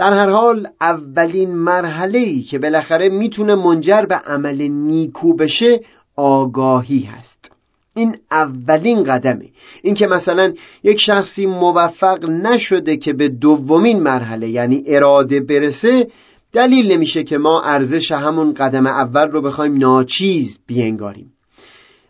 در 0.00 0.12
هر 0.12 0.28
حال 0.28 0.68
اولین 0.80 1.54
مرحله 1.54 2.18
ای 2.18 2.42
که 2.42 2.58
بالاخره 2.58 3.08
می‌تونه 3.08 3.54
منجر 3.54 4.02
به 4.02 4.14
عمل 4.14 4.62
نیکو 4.62 5.34
بشه 5.34 5.80
آگاهی 6.16 7.00
هست. 7.00 7.50
این 7.94 8.16
اولین 8.30 9.02
قدمه. 9.02 9.48
اینکه 9.82 10.06
مثلا 10.06 10.52
یک 10.82 11.00
شخصی 11.00 11.46
موفق 11.46 12.24
نشده 12.24 12.96
که 12.96 13.12
به 13.12 13.28
دومین 13.28 14.02
مرحله 14.02 14.48
یعنی 14.48 14.82
اراده 14.86 15.40
برسه 15.40 16.06
دلیل 16.52 16.92
نمیشه 16.92 17.22
که 17.22 17.38
ما 17.38 17.62
ارزش 17.62 18.12
همون 18.12 18.54
قدم 18.54 18.86
اول 18.86 19.28
رو 19.28 19.42
بخوایم 19.42 19.76
ناچیز 19.76 20.58
بینگاریم 20.66 21.32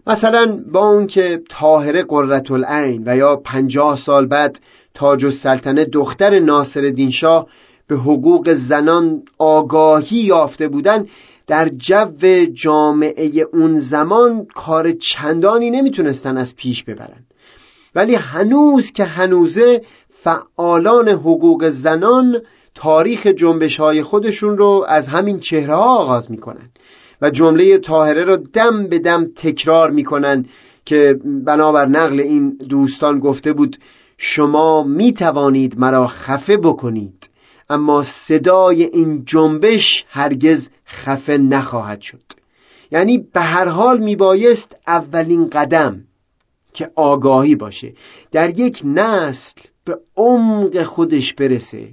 مثلا 0.07 0.65
با 0.73 0.89
اون 0.89 1.07
که 1.07 1.43
طاهره 1.49 2.03
قررت 2.03 2.51
العین 2.51 3.03
و 3.07 3.17
یا 3.17 3.37
پنجاه 3.37 3.97
سال 3.97 4.27
بعد 4.27 4.61
تاج 4.95 5.25
السلطنه 5.25 5.85
دختر 5.85 6.39
ناصر 6.39 7.09
شاه 7.11 7.47
به 7.91 7.97
حقوق 7.97 8.53
زنان 8.53 9.23
آگاهی 9.39 10.17
یافته 10.17 10.69
بودن 10.69 11.07
در 11.47 11.69
جو 11.69 12.47
جامعه 12.53 13.47
اون 13.53 13.79
زمان 13.79 14.47
کار 14.55 14.93
چندانی 14.93 15.71
نمی‌تونستن 15.71 16.37
از 16.37 16.57
پیش 16.57 16.85
ببرن. 16.85 17.25
ولی 17.95 18.15
هنوز 18.15 18.93
که 18.93 19.05
هنوزه 19.05 19.83
فعالان 20.11 21.09
حقوق 21.09 21.69
زنان 21.69 22.41
تاریخ 22.75 23.27
جنبش 23.27 23.81
های 23.81 24.03
خودشون 24.03 24.59
رو 24.59 24.85
از 24.89 25.09
همین 25.09 25.41
چهره 25.41 25.75
ها 25.75 25.99
آغاز 25.99 26.31
می‌کنن 26.31 26.71
و 27.23 27.31
جمله 27.31 27.79
طاهره 27.79 28.25
رو 28.25 28.37
دم 28.37 28.87
به 28.87 28.99
دم 28.99 29.27
تکرار 29.37 29.91
می‌کنن 29.91 30.45
که 30.85 31.19
بنابر 31.25 31.87
نقل 31.87 32.21
این 32.21 32.51
دوستان 32.69 33.19
گفته 33.19 33.53
بود 33.53 33.77
شما 34.19 34.83
می 34.83 35.13
توانید 35.13 35.79
مرا 35.79 36.07
خفه 36.07 36.57
بکنید. 36.57 37.30
اما 37.71 38.03
صدای 38.03 38.85
این 38.85 39.25
جنبش 39.27 40.05
هرگز 40.09 40.71
خفه 40.87 41.39
نخواهد 41.39 42.01
شد. 42.01 42.23
یعنی 42.93 43.19
به 43.19 43.41
هر 43.41 43.69
حال 43.69 43.99
میبایست 43.99 44.77
اولین 44.87 45.51
قدم 45.51 46.05
که 46.73 46.91
آگاهی 46.95 47.55
باشه. 47.55 47.93
در 48.33 48.59
یک 48.59 48.83
نسل 48.85 49.61
به 49.85 49.99
عمق 50.17 50.83
خودش 50.83 51.35
برسه 51.35 51.89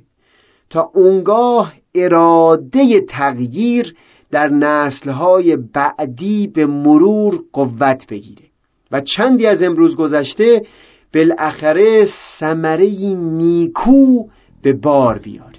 تا 0.69 0.91
اونگاه 0.93 1.73
اراده 1.95 3.01
تغییر 3.01 3.95
در 4.31 4.47
نسلهای 4.47 5.55
بعدی 5.55 6.47
به 6.47 6.65
مرور 6.65 7.43
قوت 7.53 8.07
بگیره. 8.07 8.43
و 8.91 9.01
چندی 9.01 9.45
از 9.45 9.63
امروز 9.63 9.95
گذشته 9.95 10.65
بالاخره 11.13 12.05
ثمره 12.05 12.89
نیکو 13.13 14.27
به 14.61 14.73
بار 14.73 15.17
بیاره. 15.17 15.56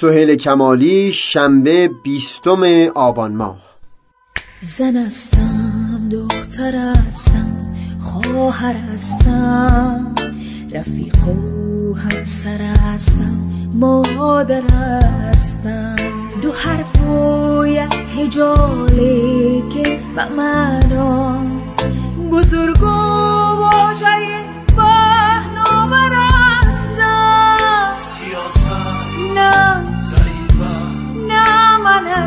سهیل 0.00 0.34
کمالی 0.34 1.12
شنبه 1.12 1.90
بیستم 2.02 2.62
آبان 2.94 3.36
ماه. 3.36 3.58
زن 4.60 4.96
هستم 4.96 6.08
دختر 6.12 6.92
هستم 6.96 7.76
خواهر 8.00 8.74
هستم 8.74 10.14
رفیق 10.72 11.28
و 11.28 11.94
همسر 11.94 12.58
هستم 12.58 13.38
مادر 13.74 14.62
هستم. 14.74 15.96
دو 16.42 16.52
حرف 16.52 17.00
و 17.02 17.66
یک 17.66 17.94
هجاله 18.18 19.62
که 19.68 20.00
به 20.16 20.28
معنا 20.28 21.44
بزرگ 22.30 22.82
و 22.82 22.86
باشه 23.56 24.49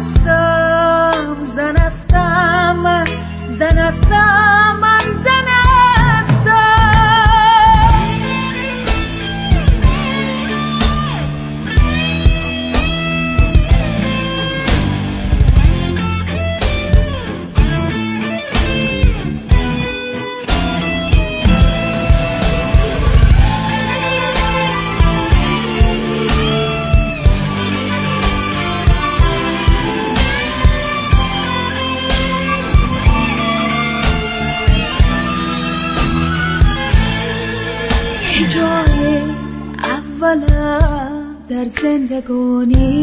هستم 0.03 1.43
زن 1.43 1.77
هستم 1.77 3.05
زن 3.49 3.79
زندگانی. 41.83 43.02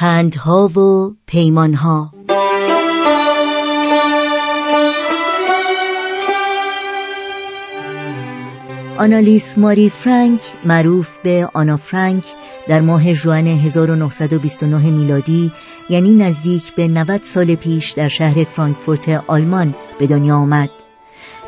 پندها 0.00 0.68
و 0.68 1.14
پیمانها 1.26 2.12
آنالیس 8.98 9.58
ماری 9.58 9.90
فرانک 9.90 10.40
معروف 10.64 11.18
به 11.18 11.48
آنا 11.54 11.76
فرانک 11.76 12.24
در 12.68 12.80
ماه 12.80 13.14
جوان 13.14 13.46
1929 13.46 14.90
میلادی 14.90 15.52
یعنی 15.88 16.14
نزدیک 16.14 16.74
به 16.74 16.88
90 16.88 17.22
سال 17.22 17.54
پیش 17.54 17.90
در 17.90 18.08
شهر 18.08 18.44
فرانکفورت 18.44 19.08
آلمان 19.26 19.74
به 19.98 20.06
دنیا 20.06 20.36
آمد. 20.36 20.70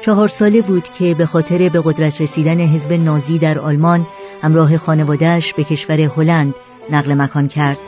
چهار 0.01 0.29
ساله 0.29 0.63
بود 0.63 0.89
که 0.89 1.15
به 1.15 1.27
خاطر 1.27 1.69
به 1.69 1.83
قدرت 1.85 2.21
رسیدن 2.21 2.61
حزب 2.61 2.93
نازی 2.93 3.39
در 3.39 3.59
آلمان 3.59 4.07
همراه 4.43 4.79
خانوادهش 4.79 5.53
به 5.55 5.65
کشور 5.65 6.01
هلند 6.01 6.55
نقل 6.91 7.15
مکان 7.15 7.49
کرد. 7.49 7.79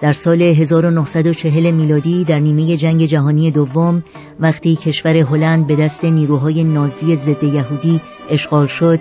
در 0.00 0.12
سال 0.12 0.42
1940 0.42 1.70
میلادی 1.70 2.24
در 2.24 2.38
نیمه 2.38 2.76
جنگ 2.76 3.04
جهانی 3.04 3.50
دوم 3.50 4.04
وقتی 4.40 4.76
کشور 4.76 5.16
هلند 5.16 5.66
به 5.66 5.76
دست 5.76 6.04
نیروهای 6.04 6.64
نازی 6.64 7.16
ضد 7.16 7.44
یهودی 7.44 8.00
اشغال 8.30 8.66
شد 8.66 9.00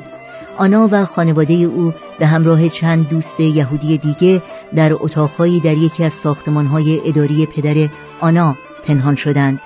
آنا 0.58 0.90
و 0.92 1.06
خانواده 1.06 1.54
او 1.54 1.94
به 2.20 2.26
همراه 2.26 2.70
چند 2.70 3.10
دوست 3.10 3.40
یهودی 3.40 3.98
دیگه 3.98 4.42
در 4.76 4.94
اتاقهایی 4.94 5.60
در 5.60 5.78
یکی 5.78 6.04
از 6.04 6.14
ساختمانهای 6.14 7.02
اداری 7.06 7.46
پدر 7.46 7.90
آنا 8.22 8.56
پنهان 8.86 9.16
شدند 9.16 9.60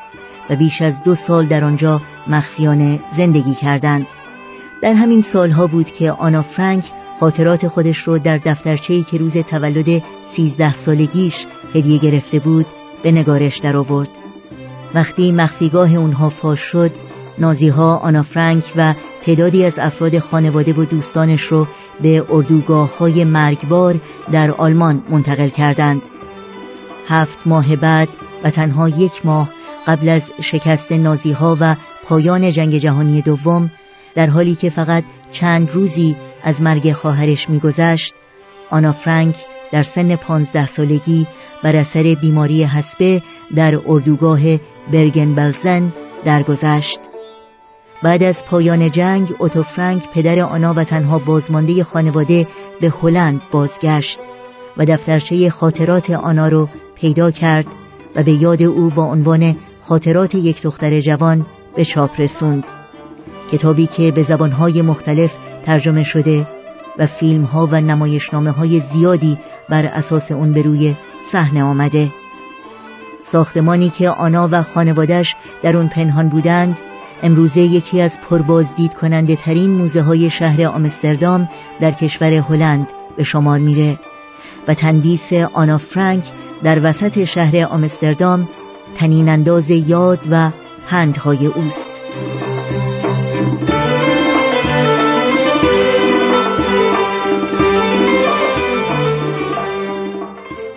و 0.50 0.56
بیش 0.56 0.82
از 0.82 1.04
دو 1.04 1.16
سال 1.16 1.46
در 1.46 1.64
آنجا 1.64 2.02
مخفیانه 2.28 3.00
زندگی 3.12 3.54
کردند. 3.54 4.08
در 4.82 4.94
همین 4.94 5.22
سالها 5.22 5.68
بود 5.68 5.92
که 5.92 6.12
آنا 6.12 6.42
فرانک 6.42 6.86
خاطرات 7.20 7.68
خودش 7.68 7.98
رو 7.98 8.20
در 8.20 8.38
دفترچه‌ای 8.38 9.04
که 9.04 9.18
روز 9.18 9.38
تولد 9.38 10.04
سیزده 10.26 10.74
سالگیش 10.74 11.46
هدیه 11.76 12.00
گرفته 12.00 12.40
بود 12.40 12.66
به 13.04 13.12
نگارش 13.12 13.58
در 13.58 13.78
آورد. 13.78 14.10
وقتی 14.94 15.32
مخفیگاه 15.32 15.96
اونها 15.96 16.30
فاش 16.30 16.60
شد 16.60 16.92
نازیها 17.38 17.98
آنا 17.98 18.24
فرانک 18.24 18.74
و 18.76 18.94
تعدادی 19.22 19.66
از 19.66 19.80
افراد 19.80 20.20
خانواده 20.20 20.74
و 20.74 20.86
دوستانش 20.86 21.44
رو 21.44 21.68
به 22.02 22.26
اردوگاه 22.30 22.98
های 22.98 23.26
مرگبار 23.26 23.96
در 24.32 24.52
آلمان 24.52 25.04
منتقل 25.10 25.50
کردند. 25.50 26.02
هفت 27.08 27.40
ماه 27.46 27.76
بعد 27.76 28.10
و 28.44 28.50
تنها 28.50 28.90
یک 28.90 29.26
ماه 29.26 29.50
قبل 29.88 30.10
از 30.10 30.32
شکست 30.42 30.92
نازیها 30.92 31.58
و 31.60 31.76
پایان 32.04 32.52
جنگ 32.52 32.78
جهانی 32.78 33.22
دوم 33.22 33.72
در 34.16 34.30
حالی 34.30 34.56
که 34.56 34.70
فقط 34.70 35.04
چند 35.32 35.72
روزی 35.72 36.16
از 36.44 36.62
مرگ 36.62 36.92
خواهرش 36.92 37.50
میگذشت 37.50 38.16
آنا 38.70 38.92
فرانک 38.92 39.36
در 39.72 39.84
سن 39.84 40.16
پانزده 40.16 40.66
سالگی 40.66 41.28
بر 41.64 41.76
اثر 41.76 42.04
بیماری 42.22 42.64
حسبه 42.64 43.22
در 43.56 43.82
اردوگاه 43.88 44.40
برگن 44.92 45.36
بلزن 45.36 45.94
درگذشت. 46.26 47.00
بعد 48.04 48.24
از 48.24 48.46
پایان 48.46 48.92
جنگ 48.92 49.36
اوتو 49.40 49.64
فرانک 49.64 50.10
پدر 50.10 50.40
آنا 50.40 50.74
و 50.74 50.84
تنها 50.84 51.20
بازمانده 51.20 51.84
خانواده 51.84 52.48
به 52.82 52.94
هلند 53.02 53.42
بازگشت 53.52 54.20
و 54.78 54.86
دفترچه 54.86 55.50
خاطرات 55.50 56.10
آنا 56.10 56.48
رو 56.48 56.70
پیدا 56.96 57.32
کرد 57.32 57.66
و 58.16 58.24
به 58.24 58.32
یاد 58.32 58.64
او 58.64 58.90
با 58.90 59.04
عنوان 59.04 59.58
خاطرات 59.82 60.36
یک 60.36 60.62
دختر 60.62 61.00
جوان 61.00 61.46
به 61.76 61.86
چاپ 61.86 62.22
رسوند. 62.22 62.64
کتابی 63.52 63.88
که 63.88 64.12
به 64.12 64.24
زبانهای 64.24 64.82
مختلف 64.82 65.36
ترجمه 65.66 66.03
شده 66.03 66.47
و 66.97 67.05
فیلم 67.05 67.43
ها 67.43 67.70
و 67.72 67.82
نمایشنامه 67.82 68.51
های 68.51 68.80
زیادی 68.80 69.38
بر 69.70 69.86
اساس 69.86 70.32
اون 70.32 70.53
به 70.53 70.62
روی 70.62 70.95
صحنه 71.32 71.64
آمده. 71.64 72.12
ساختمانی 73.26 73.89
که 73.89 74.10
آنا 74.10 74.49
و 74.51 74.62
خانوادش 74.62 75.36
در 75.64 75.78
اون 75.78 75.88
پنهان 75.88 76.30
بودند 76.30 76.80
امروزه 77.24 77.62
یکی 77.62 78.01
از 78.01 78.20
پربازدید 78.20 78.93
کننده 78.93 79.36
ترین 79.36 79.72
موزه 79.72 80.01
های 80.01 80.30
شهر 80.30 80.66
آمستردام 80.68 81.49
در 81.80 81.91
کشور 81.91 82.34
هلند 82.34 82.91
به 83.18 83.24
شمار 83.24 83.60
میره 83.60 83.99
و 84.68 84.74
تندیس 84.74 85.34
آنا 85.34 85.78
فرانک 85.78 86.26
در 86.64 86.80
وسط 86.84 87.24
شهر 87.24 87.66
آمستردام 87.66 88.49
تنین 88.95 89.30
انداز 89.30 89.70
یاد 89.70 90.28
و 90.32 90.51
پندهای 90.88 91.45
اوست. 91.45 92.01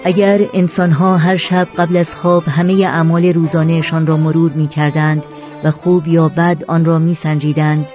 اگر 0.04 0.48
انسانها 0.54 1.16
هر 1.16 1.36
شب 1.36 1.68
قبل 1.76 1.96
از 1.96 2.14
خواب 2.14 2.44
همه 2.48 2.72
اعمال 2.72 3.26
روزانهشان 3.26 4.06
را 4.06 4.16
مرور 4.16 4.52
می 4.52 4.66
کردند 4.66 5.26
و 5.64 5.70
خوب 5.70 6.06
یا 6.06 6.28
بد 6.28 6.64
آن 6.68 6.84
را 6.84 6.98
می 6.98 7.14
سنجیدند 7.14 7.86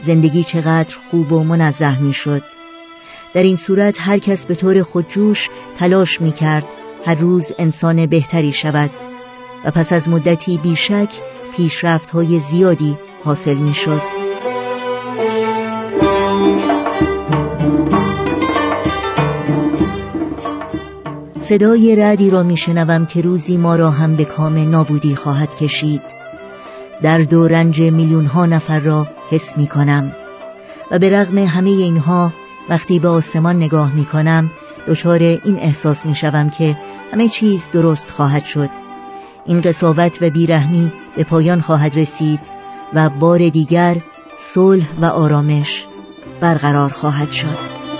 زندگی 0.00 0.44
چقدر 0.44 0.96
خوب 1.10 1.32
و 1.32 1.44
منزه 1.44 2.00
می 2.02 2.12
شد 2.12 2.42
در 3.34 3.42
این 3.42 3.56
صورت 3.56 3.98
هر 4.00 4.18
کس 4.18 4.46
به 4.46 4.54
طور 4.54 4.82
خودجوش 4.82 5.48
تلاش 5.78 6.20
می 6.20 6.32
کرد 6.32 6.64
هر 7.06 7.14
روز 7.14 7.52
انسان 7.58 8.06
بهتری 8.06 8.52
شود 8.52 8.90
و 9.64 9.70
پس 9.70 9.92
از 9.92 10.08
مدتی 10.08 10.58
بیشک 10.58 11.10
پیشرفت 11.56 12.10
های 12.10 12.40
زیادی 12.40 12.98
حاصل 13.24 13.54
می 13.54 13.74
شد. 13.74 14.21
صدای 21.52 21.96
رعدی 21.96 22.30
را 22.30 22.42
میشنوم 22.42 23.06
که 23.06 23.20
روزی 23.22 23.56
ما 23.58 23.76
را 23.76 23.90
هم 23.90 24.16
به 24.16 24.24
کام 24.24 24.70
نابودی 24.70 25.16
خواهد 25.16 25.54
کشید. 25.54 26.02
درد 27.02 27.32
و 27.32 27.48
رنج 27.48 27.80
میلیون 27.80 28.26
ها 28.26 28.46
نفر 28.46 28.80
را 28.80 29.06
حس 29.30 29.56
می 29.56 29.66
کنم 29.66 30.12
و 30.90 30.98
به 30.98 31.10
رغم 31.10 31.38
همه 31.38 31.70
اینها 31.70 32.32
وقتی 32.68 32.98
به 32.98 33.08
آسمان 33.08 33.56
نگاه 33.56 33.94
می 33.94 34.04
کنم 34.04 34.50
دچار 34.86 35.18
این 35.18 35.58
احساس 35.58 36.06
می 36.06 36.14
شوم 36.14 36.50
که 36.50 36.78
همه 37.12 37.28
چیز 37.28 37.68
درست 37.72 38.10
خواهد 38.10 38.44
شد. 38.44 38.70
این 39.46 39.60
قصاوت 39.60 40.18
و 40.22 40.30
بیرحمی 40.30 40.92
به 41.16 41.24
پایان 41.24 41.60
خواهد 41.60 41.98
رسید 41.98 42.40
و 42.94 43.10
بار 43.10 43.48
دیگر 43.48 43.96
صلح 44.36 44.88
و 45.00 45.04
آرامش 45.04 45.86
برقرار 46.40 46.90
خواهد 46.92 47.30
شد. 47.30 47.91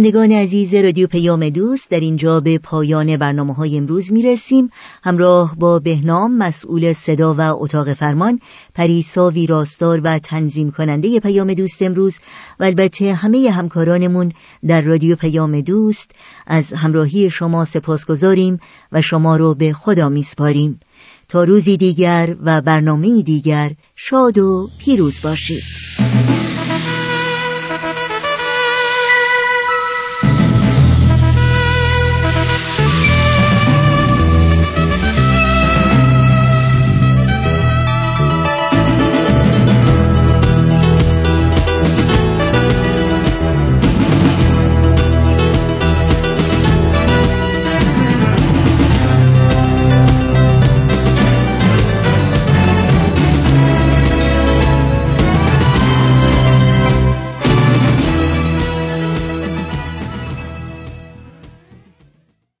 شنوندگان 0.00 0.32
عزیز 0.32 0.74
رادیو 0.74 1.06
پیام 1.06 1.48
دوست 1.48 1.90
در 1.90 2.00
اینجا 2.00 2.40
به 2.40 2.58
پایان 2.58 3.16
برنامه 3.16 3.54
های 3.54 3.76
امروز 3.76 4.12
می 4.12 4.22
رسیم 4.22 4.70
همراه 5.02 5.56
با 5.58 5.78
بهنام 5.78 6.36
مسئول 6.36 6.92
صدا 6.92 7.34
و 7.34 7.40
اتاق 7.40 7.92
فرمان 7.92 8.40
پریسا 8.74 9.30
ویراستار 9.30 10.00
و 10.04 10.18
تنظیم 10.18 10.70
کننده 10.70 11.20
پیام 11.20 11.54
دوست 11.54 11.82
امروز. 11.82 12.18
و 12.60 12.64
البته 12.64 13.14
همه 13.14 13.50
همکارانمون 13.50 14.32
در 14.66 14.80
رادیو 14.80 15.16
پیام 15.16 15.60
دوست. 15.60 16.10
از 16.46 16.72
همراهی 16.72 17.30
شما 17.30 17.64
سپاس 17.64 18.06
گذاریم 18.06 18.60
و 18.92 19.02
شما 19.02 19.36
رو 19.36 19.54
به 19.54 19.72
خدا 19.72 20.08
میسپاریم. 20.08 20.80
تا 21.28 21.44
روزی 21.44 21.76
دیگر 21.76 22.36
و 22.44 22.60
برنامه 22.60 23.22
دیگر 23.22 23.72
شاد 23.96 24.38
و 24.38 24.68
پیروز 24.78 25.20
باشید. 25.22 25.62